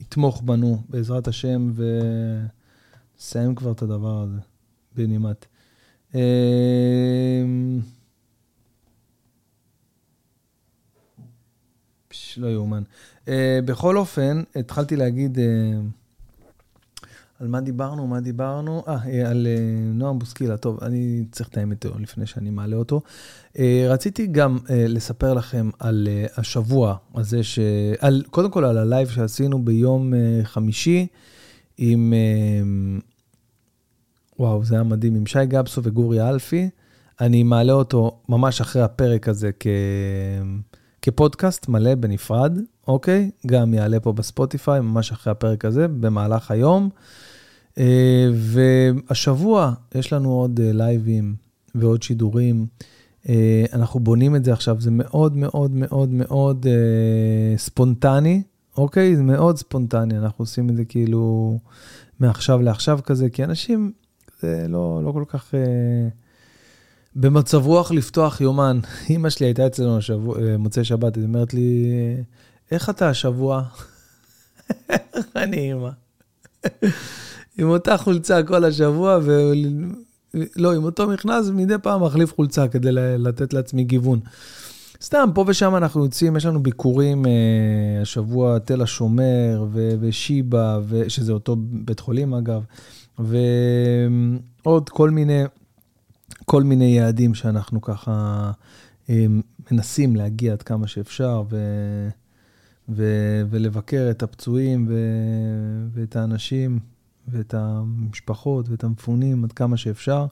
ויתמוך 0.00 0.42
בנו, 0.42 0.82
בעזרת 0.88 1.28
השם, 1.28 1.72
ונסיים 1.74 3.54
כבר 3.54 3.72
את 3.72 3.82
הדבר 3.82 4.22
הזה 4.22 4.38
בנימת. 4.96 5.46
לא 12.38 12.46
יאומן. 12.46 12.82
Uh, 13.26 13.30
בכל 13.64 13.96
אופן, 13.96 14.42
התחלתי 14.54 14.96
להגיד, 14.96 15.38
uh, 15.38 15.40
על 17.40 17.48
מה 17.48 17.60
דיברנו? 17.60 18.06
מה 18.06 18.20
דיברנו? 18.20 18.82
אה, 18.88 19.30
על 19.30 19.46
אה, 19.46 19.56
נועם 19.94 20.18
בוסקילה. 20.18 20.56
טוב, 20.56 20.78
אני 20.82 21.24
צריך 21.32 21.48
לתאם 21.48 21.70
איתו 21.70 21.88
לפני 21.98 22.26
שאני 22.26 22.50
מעלה 22.50 22.76
אותו. 22.76 23.00
אה, 23.58 23.86
רציתי 23.88 24.26
גם 24.26 24.58
לספר 24.70 25.34
לכם 25.34 25.70
על 25.78 26.08
השבוע 26.36 26.96
הזה, 27.14 27.42
ש... 27.42 27.58
על, 27.98 28.22
קודם 28.30 28.50
כל 28.50 28.64
על 28.64 28.78
הלייב 28.78 29.08
שעשינו 29.08 29.64
ביום 29.64 30.12
חמישי 30.42 31.06
עם... 31.78 32.14
וואו, 34.38 34.64
זה 34.64 34.74
היה 34.74 34.84
מדהים, 34.84 35.14
עם 35.14 35.26
שי 35.26 35.46
גבסו 35.46 35.82
וגורי 35.84 36.28
אלפי. 36.28 36.70
אני 37.20 37.42
מעלה 37.42 37.72
אותו 37.72 38.20
ממש 38.28 38.60
אחרי 38.60 38.82
הפרק 38.82 39.28
הזה 39.28 39.50
כ... 39.60 39.66
כפודקאסט 41.02 41.68
מלא 41.68 41.94
בנפרד, 41.94 42.58
אוקיי? 42.88 43.30
גם 43.46 43.74
יעלה 43.74 44.00
פה 44.00 44.12
בספוטיפיי, 44.12 44.80
ממש 44.80 45.12
אחרי 45.12 45.30
הפרק 45.30 45.64
הזה, 45.64 45.88
במהלך 45.88 46.50
היום. 46.50 46.90
אה, 47.78 48.28
והשבוע 48.32 49.72
יש 49.94 50.12
לנו 50.12 50.32
עוד 50.32 50.60
אה, 50.60 50.72
לייבים 50.72 51.34
ועוד 51.74 52.02
שידורים. 52.02 52.66
אה, 53.28 53.64
אנחנו 53.72 54.00
בונים 54.00 54.36
את 54.36 54.44
זה 54.44 54.52
עכשיו, 54.52 54.80
זה 54.80 54.90
מאוד 54.90 55.36
מאוד 55.36 55.70
מאוד 55.70 56.08
מאוד 56.08 56.66
ספונטני, 57.56 58.42
אוקיי? 58.76 59.16
זה 59.16 59.22
מאוד 59.22 59.58
ספונטני, 59.58 60.18
אנחנו 60.18 60.42
עושים 60.42 60.70
את 60.70 60.76
זה 60.76 60.84
כאילו 60.84 61.58
מעכשיו 62.20 62.62
לעכשיו 62.62 63.00
כזה, 63.04 63.30
כי 63.30 63.44
אנשים, 63.44 63.92
זה 64.40 64.66
לא, 64.68 65.00
לא 65.04 65.12
כל 65.12 65.24
כך... 65.28 65.54
במצב 67.16 67.66
רוח 67.66 67.90
לפתוח 67.92 68.40
יומן. 68.40 68.80
אימא 69.10 69.30
שלי 69.30 69.46
הייתה 69.46 69.66
אצלנו 69.66 69.98
השבוע, 69.98 70.38
מוצאי 70.58 70.84
שבת, 70.84 71.16
היא 71.16 71.24
אומרת 71.24 71.54
לי, 71.54 71.86
איך 72.70 72.90
אתה 72.90 73.08
השבוע? 73.08 73.62
איך 74.90 75.26
אני 75.36 75.56
אימא? 75.56 75.90
עם 77.58 77.68
אותה 77.68 77.96
חולצה 77.96 78.42
כל 78.42 78.64
השבוע, 78.64 79.18
ולא, 79.22 80.74
עם 80.74 80.84
אותו 80.84 81.08
מכנס, 81.08 81.48
מדי 81.48 81.74
פעם 81.82 82.04
מחליף 82.04 82.34
חולצה 82.34 82.68
כדי 82.68 82.92
לתת 82.92 83.52
לעצמי 83.52 83.84
גיוון. 83.84 84.20
סתם, 85.02 85.30
פה 85.34 85.44
ושם 85.46 85.76
אנחנו 85.76 86.04
יוצאים, 86.04 86.36
יש 86.36 86.46
לנו 86.46 86.62
ביקורים 86.62 87.26
אה, 87.26 88.02
השבוע, 88.02 88.58
תל 88.58 88.82
השומר 88.82 89.66
ו- 89.72 89.94
ושיבא, 90.00 90.80
ו- 90.84 91.10
שזה 91.10 91.32
אותו 91.32 91.56
בית 91.58 92.00
חולים 92.00 92.34
אגב, 92.34 92.62
ועוד 93.18 94.88
כל 94.88 95.10
מיני, 95.10 95.42
כל 96.44 96.62
מיני 96.62 96.96
יעדים 96.96 97.34
שאנחנו 97.34 97.80
ככה 97.80 98.50
אה, 99.10 99.26
מנסים 99.70 100.16
להגיע 100.16 100.52
עד 100.52 100.62
כמה 100.62 100.86
שאפשר, 100.86 101.42
ו- 101.50 102.08
ו- 102.88 103.42
ולבקר 103.50 104.06
את 104.10 104.22
הפצועים 104.22 104.86
ו- 104.88 105.88
ואת 105.94 106.16
האנשים 106.16 106.78
ואת 107.30 107.54
המשפחות 107.54 108.68
ואת 108.68 108.84
המפונים 108.84 109.44
עד 109.44 109.52
כמה 109.52 109.76
שאפשר. 109.76 110.26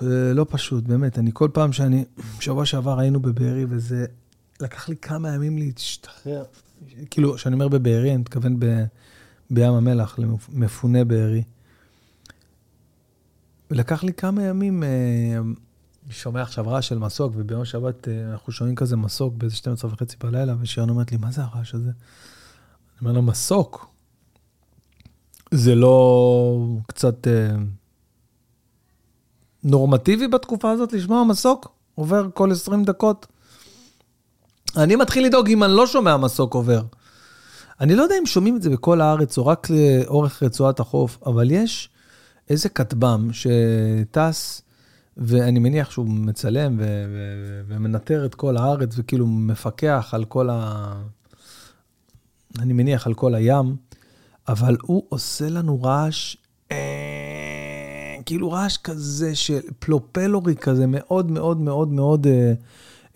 זה 0.00 0.32
לא 0.34 0.46
פשוט, 0.50 0.84
באמת. 0.84 1.18
אני 1.18 1.30
כל 1.34 1.48
פעם 1.52 1.72
שאני, 1.72 2.04
שבוע 2.40 2.66
שעבר 2.66 3.00
היינו 3.00 3.20
בבארי 3.20 3.64
וזה, 3.68 4.06
לקח 4.60 4.88
לי 4.88 4.96
כמה 4.96 5.34
ימים 5.34 5.58
להשתחרר. 5.58 6.44
כאילו, 7.10 7.34
כשאני 7.34 7.54
אומר 7.54 7.68
בבארי, 7.68 8.10
אני 8.10 8.16
מתכוון 8.16 8.56
ב, 8.58 8.84
בים 9.50 9.72
המלח, 9.72 10.18
למפוני 10.52 11.04
בארי. 11.04 11.42
לקח 13.70 14.04
לי 14.04 14.12
כמה 14.12 14.42
ימים, 14.42 14.82
אני 14.82 15.36
אה, 15.36 15.42
שומע 16.10 16.42
עכשיו 16.42 16.68
רעש 16.68 16.88
של 16.88 16.98
מסוק, 16.98 17.32
וביום 17.36 17.64
שבת 17.64 18.08
אה, 18.08 18.32
אנחנו 18.32 18.52
שומעים 18.52 18.76
כזה 18.76 18.96
מסוק 18.96 19.34
באיזה 19.34 19.56
12 19.56 19.90
וחצי 19.92 20.16
בלילה, 20.20 20.54
ושירן 20.60 20.88
אומרת 20.88 21.12
לי, 21.12 21.18
מה 21.18 21.30
זה 21.30 21.42
הרעש 21.42 21.74
הזה? 21.74 21.90
אני 21.90 23.00
אומר 23.00 23.12
לה, 23.12 23.20
מסוק. 23.20 23.95
זה 25.56 25.74
לא 25.74 26.58
קצת 26.86 27.26
אה, 27.28 27.56
נורמטיבי 29.64 30.28
בתקופה 30.28 30.70
הזאת 30.70 30.92
לשמוע 30.92 31.24
מסוק 31.24 31.72
עובר 31.94 32.28
כל 32.34 32.52
20 32.52 32.84
דקות? 32.84 33.26
אני 34.76 34.96
מתחיל 34.96 35.26
לדאוג 35.26 35.48
אם 35.48 35.64
אני 35.64 35.72
לא 35.72 35.86
שומע 35.86 36.16
מסוק 36.16 36.54
עובר. 36.54 36.82
אני 37.80 37.94
לא 37.94 38.02
יודע 38.02 38.14
אם 38.18 38.26
שומעים 38.26 38.56
את 38.56 38.62
זה 38.62 38.70
בכל 38.70 39.00
הארץ 39.00 39.38
או 39.38 39.46
רק 39.46 39.68
לאורך 39.70 40.42
רצועת 40.42 40.80
החוף, 40.80 41.18
אבל 41.26 41.50
יש 41.50 41.90
איזה 42.50 42.68
כטב"ם 42.68 43.30
שטס, 43.32 44.62
ואני 45.16 45.58
מניח 45.58 45.90
שהוא 45.90 46.06
מצלם 46.08 46.76
ו- 46.78 47.04
ו- 47.08 47.62
ומנטר 47.68 48.26
את 48.26 48.34
כל 48.34 48.56
הארץ 48.56 48.94
וכאילו 48.96 49.26
מפקח 49.26 50.08
על 50.12 50.24
כל 50.24 50.50
ה... 50.50 50.92
אני 52.58 52.72
מניח 52.72 53.06
על 53.06 53.14
כל 53.14 53.34
הים. 53.34 53.76
אבל 54.48 54.76
הוא 54.82 55.02
עושה 55.08 55.48
לנו 55.48 55.82
רעש, 55.82 56.36
אה, 56.72 56.76
כאילו 58.26 58.50
רעש 58.50 58.76
כזה 58.76 59.34
של 59.34 59.60
פלופלורי 59.78 60.56
כזה, 60.56 60.84
מאוד 60.86 61.30
מאוד 61.30 61.60
מאוד 61.60 61.92
מאוד 61.92 62.26
אה, 62.26 62.52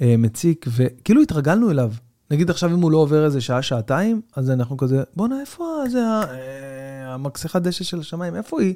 אה, 0.00 0.16
מציק, 0.16 0.66
וכאילו 0.68 1.22
התרגלנו 1.22 1.70
אליו. 1.70 1.92
נגיד 2.30 2.50
עכשיו 2.50 2.70
אם 2.70 2.80
הוא 2.80 2.90
לא 2.90 2.98
עובר 2.98 3.24
איזה 3.24 3.40
שעה, 3.40 3.62
שעתיים, 3.62 4.20
אז 4.36 4.50
אנחנו 4.50 4.76
כזה, 4.76 5.02
בואנה, 5.16 5.40
איפה 5.40 5.64
זה 5.90 5.98
אה, 5.98 7.14
המקסחת 7.14 7.62
דשא 7.62 7.84
של 7.84 8.00
השמיים, 8.00 8.36
איפה 8.36 8.60
היא? 8.60 8.74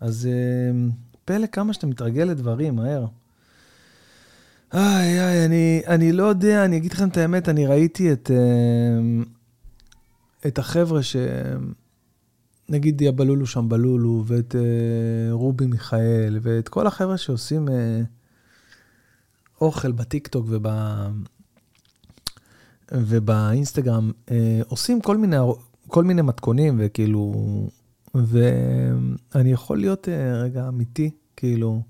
אז 0.00 0.28
אה, 0.30 0.88
פלא 1.24 1.46
כמה 1.46 1.72
שאתה 1.72 1.86
מתרגל 1.86 2.24
לדברים, 2.24 2.76
מהר. 2.76 3.06
איי, 4.74 5.20
איי, 5.20 5.44
אני, 5.46 5.82
אני 5.86 6.12
לא 6.12 6.22
יודע, 6.22 6.64
אני 6.64 6.76
אגיד 6.76 6.92
לכם 6.92 7.08
את 7.08 7.16
האמת, 7.16 7.48
אני 7.48 7.66
ראיתי 7.66 8.12
את... 8.12 8.30
אה, 10.44 10.48
את 10.48 10.58
החבר'ה 10.58 11.02
ש... 11.02 11.16
נגיד 12.68 13.00
יבלולו 13.00 13.46
שם 13.46 13.68
בלולו, 13.68 14.24
ואת 14.26 14.54
uh, 14.54 15.32
רובי 15.32 15.66
מיכאל, 15.66 16.38
ואת 16.42 16.68
כל 16.68 16.86
החבר'ה 16.86 17.16
שעושים 17.16 17.68
uh, 17.68 17.72
אוכל 19.60 19.92
בטיקטוק 19.92 20.46
וב... 20.48 20.66
ובאינסטגרם, 22.92 24.10
uh, 24.26 24.32
עושים 24.68 25.00
כל 25.00 25.16
מיני, 25.16 25.36
כל 25.88 26.04
מיני 26.04 26.22
מתכונים, 26.22 26.76
וכאילו... 26.78 27.32
ואני 28.14 29.52
יכול 29.52 29.78
להיות 29.78 30.08
uh, 30.08 30.10
רגע 30.44 30.68
אמיתי, 30.68 31.10
כאילו, 31.36 31.82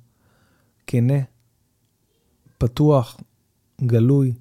כנה, 0.87 1.19
פתוח, 2.59 3.21
גלוי. 3.81 4.35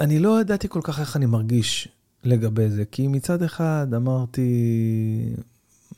אני 0.00 0.18
לא 0.18 0.40
ידעתי 0.40 0.68
כל 0.68 0.80
כך 0.82 1.00
איך 1.00 1.16
אני 1.16 1.26
מרגיש 1.26 1.88
לגבי 2.24 2.70
זה, 2.70 2.84
כי 2.84 3.08
מצד 3.08 3.42
אחד 3.42 3.86
אמרתי, 3.96 4.48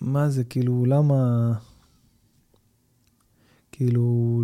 מה 0.01 0.29
זה, 0.29 0.45
כאילו, 0.45 0.85
למה... 0.87 1.53
כאילו... 3.73 4.43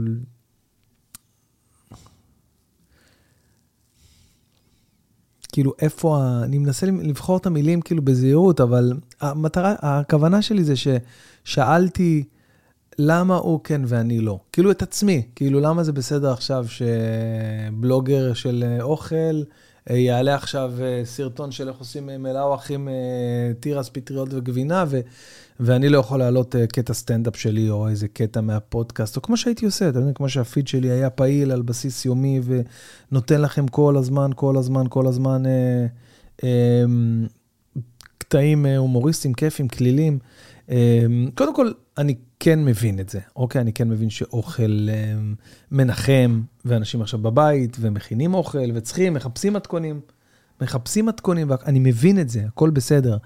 כאילו, 5.53 5.73
איפה 5.79 6.23
ה... 6.23 6.45
אני 6.45 6.59
מנסה 6.59 6.87
לבחור 6.87 7.37
את 7.37 7.47
המילים 7.47 7.81
כאילו 7.81 8.03
בזהירות, 8.03 8.61
אבל 8.61 8.93
המטרה, 9.21 9.75
הכוונה 9.79 10.43
שלי 10.43 10.65
זה 10.65 10.75
ששאלתי 10.77 12.25
למה 12.98 13.37
הוא 13.37 13.61
כן 13.64 13.81
ואני 13.87 14.20
לא. 14.20 14.38
כאילו 14.52 14.70
את 14.70 14.83
עצמי, 14.83 15.22
כאילו 15.37 15.61
למה 15.61 15.85
זה 15.85 15.92
בסדר 15.92 16.33
עכשיו 16.33 16.66
שבלוגר 16.68 18.35
של 18.35 18.64
אוכל 18.81 19.42
אה, 19.90 19.96
יעלה 19.96 20.35
עכשיו 20.35 20.72
אה, 20.81 21.02
סרטון 21.05 21.52
של 21.52 21.68
איך 21.68 21.76
עושים 21.76 22.11
אה, 22.11 22.18
מלאווח 22.18 22.70
עם 22.70 22.88
תירס, 23.61 23.88
פטריות 23.88 24.28
וגבינה, 24.33 24.85
ו, 24.88 25.00
ואני 25.61 25.88
לא 25.88 25.98
יכול 25.98 26.18
להעלות 26.18 26.55
קטע 26.72 26.94
סטנדאפ 26.94 27.37
שלי 27.37 27.70
או 27.70 27.88
איזה 27.88 28.09
קטע 28.09 28.40
מהפודקאסט, 28.40 29.16
או 29.16 29.22
כמו 29.22 29.37
שהייתי 29.37 29.64
עושה, 29.64 29.88
אתה 29.88 29.98
יודע, 29.98 30.12
כמו 30.12 30.28
שהפיד 30.28 30.68
שלי 30.68 30.90
היה 30.90 31.11
פעיל 31.11 31.52
על 31.52 31.62
בסיס 31.62 32.05
יומי 32.05 32.40
ונותן 32.44 33.40
לכם 33.40 33.68
כל 33.68 33.96
הזמן, 33.96 34.31
כל 34.37 34.57
הזמן, 34.57 34.85
כל 34.88 35.07
הזמן 35.07 35.46
אה, 35.46 35.87
אה, 36.44 36.85
קטעים 38.33 38.66
הומוריסטיים, 38.66 39.35
כיפים, 39.35 39.68
כלילים. 39.68 40.18
אה, 40.71 41.07
קודם 41.35 41.55
כל, 41.55 41.73
אני 41.99 42.14
כן 42.40 42.64
מבין 42.64 43.01
את 43.01 43.09
זה, 43.09 43.21
אוקיי? 43.37 43.61
אני 43.61 43.73
כן 43.73 43.88
מבין 43.88 44.11
שאוכל 44.11 44.88
אה, 44.90 45.14
מנחם, 45.71 46.42
ואנשים 46.64 47.03
עכשיו 47.03 47.21
בבית, 47.21 47.77
ומכינים 47.81 48.35
אוכל, 48.35 48.59
וצריכים, 48.75 49.14
מחפשים 49.14 49.53
מתכונים, 49.53 50.01
מחפשים 50.61 51.07
מתכונים, 51.07 51.51
ואני 51.51 51.79
מבין 51.79 52.21
את 52.21 52.29
זה, 52.29 52.45
הכל 52.47 52.71
בסדר. 52.71 53.16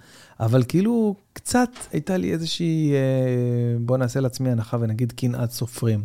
אבל 0.41 0.63
כאילו, 0.69 1.15
קצת 1.33 1.71
הייתה 1.93 2.17
לי 2.17 2.33
איזושהי, 2.33 2.93
אה, 2.93 3.79
בוא 3.81 3.97
נעשה 3.97 4.21
לעצמי 4.21 4.51
הנחה 4.51 4.77
ונגיד 4.81 5.13
קנאת 5.13 5.51
סופרים. 5.51 6.01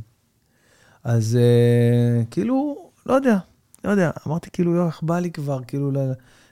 אז 1.04 1.36
אה, 1.42 2.24
כאילו, 2.32 2.90
לא 3.06 3.14
יודע, 3.14 3.38
לא 3.84 3.90
יודע, 3.90 4.12
אמרתי 4.28 4.50
כאילו, 4.54 4.76
יואו, 4.76 4.88
איך 4.88 5.04
בא 5.04 5.20
לי 5.20 5.32
כבר, 5.32 5.60
כאילו, 5.68 5.92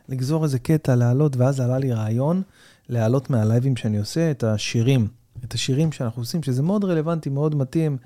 לגזור 0.09 0.43
איזה 0.43 0.59
קטע, 0.59 0.95
לעלות, 0.95 1.37
ואז 1.37 1.59
עלה 1.59 1.79
לי 1.79 1.93
רעיון 1.93 2.41
להעלות 2.89 3.29
מהלייבים 3.29 3.75
שאני 3.75 3.97
עושה 3.97 4.31
את 4.31 4.43
השירים. 4.43 5.07
את 5.43 5.53
השירים 5.53 5.91
שאנחנו 5.91 6.21
עושים, 6.21 6.43
שזה 6.43 6.61
מאוד 6.61 6.83
רלוונטי, 6.83 7.29
מאוד 7.29 7.55
מתאים. 7.55 7.97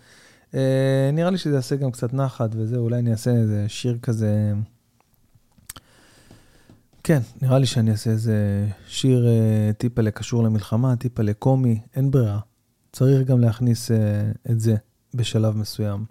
אה, 0.54 1.10
נראה 1.14 1.30
לי 1.30 1.38
שזה 1.38 1.56
יעשה 1.56 1.76
גם 1.76 1.92
קצת 1.92 2.14
נחת 2.14 2.50
וזה, 2.56 2.78
אולי 2.78 3.00
אני 3.00 3.12
אעשה 3.12 3.32
איזה 3.32 3.66
שיר 3.68 3.98
כזה, 4.02 4.54
כן, 7.04 7.20
נראה 7.42 7.60
לי 7.60 7.66
שאני 7.66 7.92
אעשה 7.92 8.12
איזה 8.12 8.68
שיר 8.88 9.26
uh, 9.26 9.74
טיפה 9.74 10.02
לקשור 10.02 10.44
למלחמה, 10.44 10.96
טיפה 10.96 11.24
לקומי, 11.24 11.80
אין 11.96 12.12
ברירה. 12.12 12.40
צריך 12.92 13.28
גם 13.28 13.40
להכניס 13.40 13.92
uh, 13.92 13.96
את 14.52 14.60
זה 14.60 14.76
בשלב 15.14 15.58
מסוים. 15.58 16.06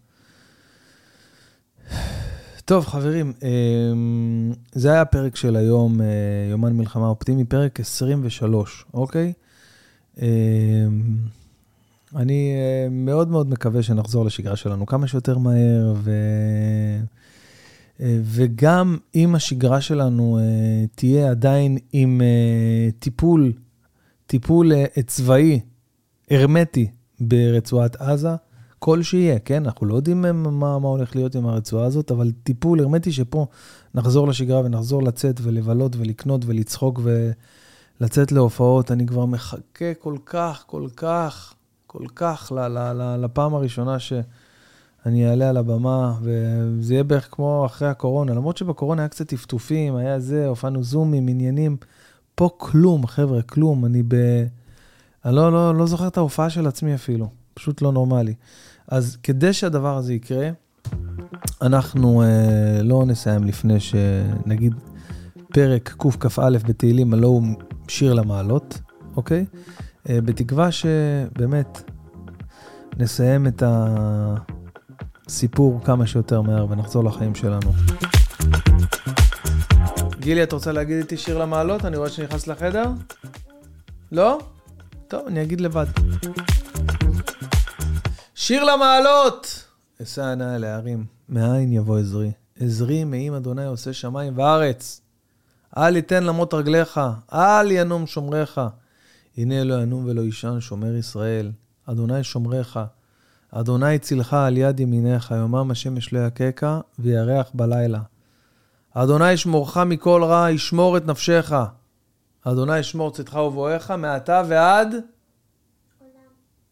טוב, 2.64 2.86
חברים, 2.86 3.32
um, 3.40 3.44
זה 4.72 4.92
היה 4.92 5.00
הפרק 5.00 5.36
של 5.36 5.56
היום, 5.56 6.00
uh, 6.00 6.04
יומן 6.50 6.72
מלחמה 6.72 7.06
אופטימי, 7.06 7.44
פרק 7.44 7.80
23, 7.80 8.84
אוקיי? 8.94 9.32
Um, 10.16 10.20
אני 12.16 12.54
uh, 12.54 12.90
מאוד 12.90 13.28
מאוד 13.28 13.50
מקווה 13.50 13.82
שנחזור 13.82 14.24
לשגרה 14.24 14.56
שלנו 14.56 14.86
כמה 14.86 15.06
שיותר 15.06 15.38
מהר, 15.38 15.94
ו... 15.96 16.12
וגם 18.24 18.98
אם 19.14 19.34
השגרה 19.34 19.80
שלנו 19.80 20.38
תהיה 20.94 21.30
עדיין 21.30 21.78
עם 21.92 22.20
טיפול, 22.98 23.52
טיפול 24.26 24.72
צבאי, 25.06 25.60
הרמטי, 26.30 26.90
ברצועת 27.20 27.96
עזה, 27.96 28.34
כל 28.84 29.02
שיהיה, 29.02 29.38
כן? 29.38 29.64
אנחנו 29.64 29.86
לא 29.86 29.94
יודעים 29.94 30.22
מה, 30.22 30.78
מה 30.78 30.88
הולך 30.88 31.16
להיות 31.16 31.34
עם 31.34 31.46
הרצועה 31.46 31.86
הזאת, 31.86 32.10
אבל 32.10 32.32
טיפול 32.42 32.80
הרמטי 32.80 33.12
שפה 33.12 33.46
נחזור 33.94 34.28
לשגרה 34.28 34.60
ונחזור 34.64 35.02
לצאת 35.02 35.40
ולבלות 35.42 35.96
ולקנות 35.96 36.44
ולצחוק 36.46 37.00
ולצאת 38.00 38.32
להופעות. 38.32 38.90
אני 38.90 39.06
כבר 39.06 39.26
מחכה 39.26 39.94
כל 39.98 40.16
כך, 40.26 40.64
כל 40.66 40.88
כך, 40.96 41.54
כל 41.86 42.04
כך 42.16 42.52
לפעם 43.18 43.54
הראשונה 43.54 43.98
ש... 43.98 44.12
אני 45.06 45.30
אעלה 45.30 45.48
על 45.48 45.56
הבמה, 45.56 46.14
וזה 46.22 46.94
יהיה 46.94 47.04
בערך 47.04 47.28
כמו 47.30 47.66
אחרי 47.66 47.88
הקורונה. 47.88 48.34
למרות 48.34 48.56
שבקורונה 48.56 49.02
היה 49.02 49.08
קצת 49.08 49.28
טפטופים, 49.28 49.96
היה 49.96 50.20
זה, 50.20 50.46
הופענו 50.46 50.82
זומים, 50.82 51.28
עניינים. 51.28 51.76
פה 52.34 52.50
כלום, 52.56 53.06
חבר'ה, 53.06 53.42
כלום. 53.42 53.84
אני 53.84 54.02
ב... 54.08 54.14
אני 55.24 55.34
לא, 55.34 55.52
לא, 55.52 55.74
לא 55.74 55.86
זוכר 55.86 56.06
את 56.06 56.16
ההופעה 56.16 56.50
של 56.50 56.66
עצמי 56.66 56.94
אפילו. 56.94 57.28
פשוט 57.54 57.82
לא 57.82 57.92
נורמלי. 57.92 58.34
אז 58.92 59.16
כדי 59.22 59.52
שהדבר 59.52 59.96
הזה 59.96 60.14
יקרה, 60.14 60.48
אנחנו 61.62 62.22
אה, 62.22 62.82
לא 62.82 63.04
נסיים 63.06 63.44
לפני 63.44 63.80
שנגיד 63.80 64.74
פרק 65.52 65.94
קכ"א 65.98 66.58
בתהילים, 66.66 67.14
הלא 67.14 67.26
הוא 67.26 67.42
שיר 67.88 68.14
למעלות, 68.14 68.80
אוקיי? 69.16 69.44
אה, 70.08 70.20
בתקווה 70.20 70.72
שבאמת 70.72 71.90
נסיים 72.98 73.46
את 73.46 73.62
ה... 73.62 74.34
סיפור 75.28 75.80
כמה 75.84 76.06
שיותר 76.06 76.40
מהר 76.40 76.66
ונחזור 76.70 77.04
לחיים 77.04 77.34
שלנו. 77.34 77.72
גילי, 80.18 80.42
את 80.42 80.52
רוצה 80.52 80.72
להגיד 80.72 80.96
איתי 80.96 81.16
שיר 81.16 81.38
למעלות? 81.38 81.84
אני 81.84 81.96
רואה 81.96 82.10
שנכנס 82.10 82.46
לחדר? 82.46 82.84
לא? 84.12 84.38
טוב, 85.08 85.26
אני 85.26 85.42
אגיד 85.42 85.60
לבד. 85.60 85.86
שיר 88.44 88.64
למעלות! 88.64 89.64
אשא 90.02 90.24
עיני 90.24 90.56
אל 90.56 90.64
ההרים, 90.64 91.04
מאין 91.28 91.72
יבוא 91.72 91.98
עזרי. 91.98 92.32
עזרי 92.60 93.04
מעם 93.04 93.34
אדוני 93.34 93.64
עושה 93.64 93.92
שמיים 93.92 94.38
וארץ. 94.38 95.00
אל 95.76 95.96
יתן 95.96 96.24
למות 96.24 96.54
רגליך, 96.54 97.00
אל 97.32 97.70
ינום 97.70 98.06
שומריך. 98.06 98.60
הנה 99.36 99.64
לא 99.64 99.82
ינום 99.82 100.04
ולא 100.04 100.20
יישן 100.20 100.60
שומר 100.60 100.94
ישראל. 100.94 101.50
אדוני 101.86 102.24
שומריך. 102.24 102.80
אדוני 103.50 103.98
צילך 103.98 104.34
על 104.34 104.56
יד 104.56 104.80
ימיניך, 104.80 105.30
יומם 105.30 105.70
השמש 105.70 106.12
לא 106.12 106.18
יככה, 106.18 106.80
וירח 106.98 107.50
בלילה. 107.54 108.00
אדוני 108.94 109.32
ישמורך 109.32 109.76
מכל 109.76 110.24
רע, 110.24 110.50
ישמור 110.50 110.96
את 110.96 111.06
נפשך. 111.06 111.52
אדוני 112.44 112.78
ישמור 112.78 113.10
צאתך 113.10 113.34
ובואך, 113.34 113.90
מעתה 113.90 114.42
ועד? 114.48 114.88
עולם. 114.88 115.02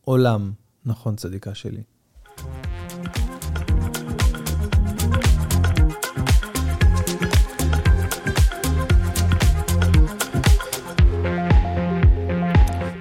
עולם. 0.05 0.60
נכון, 0.87 1.17
צדיקה 1.17 1.55
שלי. 1.55 1.83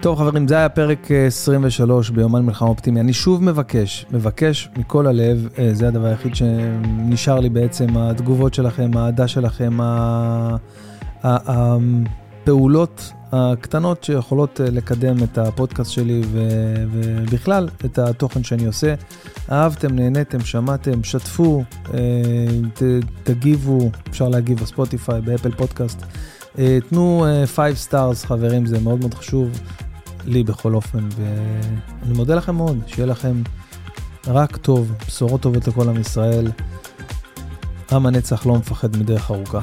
טוב 0.02 0.18
חברים, 0.18 0.48
זה 0.48 0.56
היה 0.56 0.70
פרק 0.70 1.12
23 1.28 2.10
אה, 2.10 2.16
ביומן 2.16 2.46
מלחמה 2.46 2.70
אופטימי. 2.70 3.00
אני 3.00 3.14
שוב 3.14 3.44
מבקש, 3.44 4.06
מבקש 4.12 4.70
מכל 4.78 5.08
הלב, 5.08 5.48
אה, 5.60 5.70
זה 5.74 5.88
הדבר 5.88 6.06
היחיד 6.06 6.36
שנשאר 6.36 7.40
לי 7.40 7.50
בעצם, 7.50 7.98
התגובות 7.98 8.54
שלכם, 8.54 8.92
האהדה 8.98 9.28
שלכם, 9.28 9.78
הפעולות 11.24 13.14
הקטנות 13.32 14.04
שיכולות 14.04 14.62
אה, 14.62 14.70
לקדם 14.70 15.24
את 15.24 15.38
הפודקאסט 15.38 15.92
שלי 15.92 16.22
ובכלל 16.92 17.70
את 17.86 18.00
התוכן 18.00 18.44
שאני 18.44 18.66
עושה. 18.66 18.94
אהבתם, 19.52 19.96
נהניתם, 19.96 20.40
שמעתם, 20.40 21.04
שתפו, 21.04 21.64
תגיבו, 23.24 23.92
אפשר 24.10 24.30
להגיב 24.30 24.60
בספוטיפיי, 24.60 25.22
באפל 25.22 25.52
פודקאסט. 25.52 26.06
תנו 26.90 27.26
5 27.46 27.88
stars 27.88 28.28
חברים, 28.28 28.66
זה 28.66 28.80
מאוד 28.80 29.00
מאוד 29.00 29.14
חשוב. 29.14 29.50
לי 30.26 30.44
בכל 30.44 30.76
אופן, 30.76 31.08
ואני 31.16 32.14
מודה 32.18 32.36
לכם 32.36 32.56
מאוד, 32.56 32.78
שיהיה 32.88 33.06
לכם 33.06 33.42
רק 34.28 34.58
טוב, 34.58 34.94
בשורות 35.08 35.42
טובות 35.42 35.68
לכל 35.68 35.90
עם 35.90 36.02
ישראל. 36.02 36.52
עם 37.92 38.06
הנצח 38.06 38.46
לא 38.46 38.56
מפחד 38.56 38.98
מדרך 38.98 39.32
ארוכה. 39.32 39.60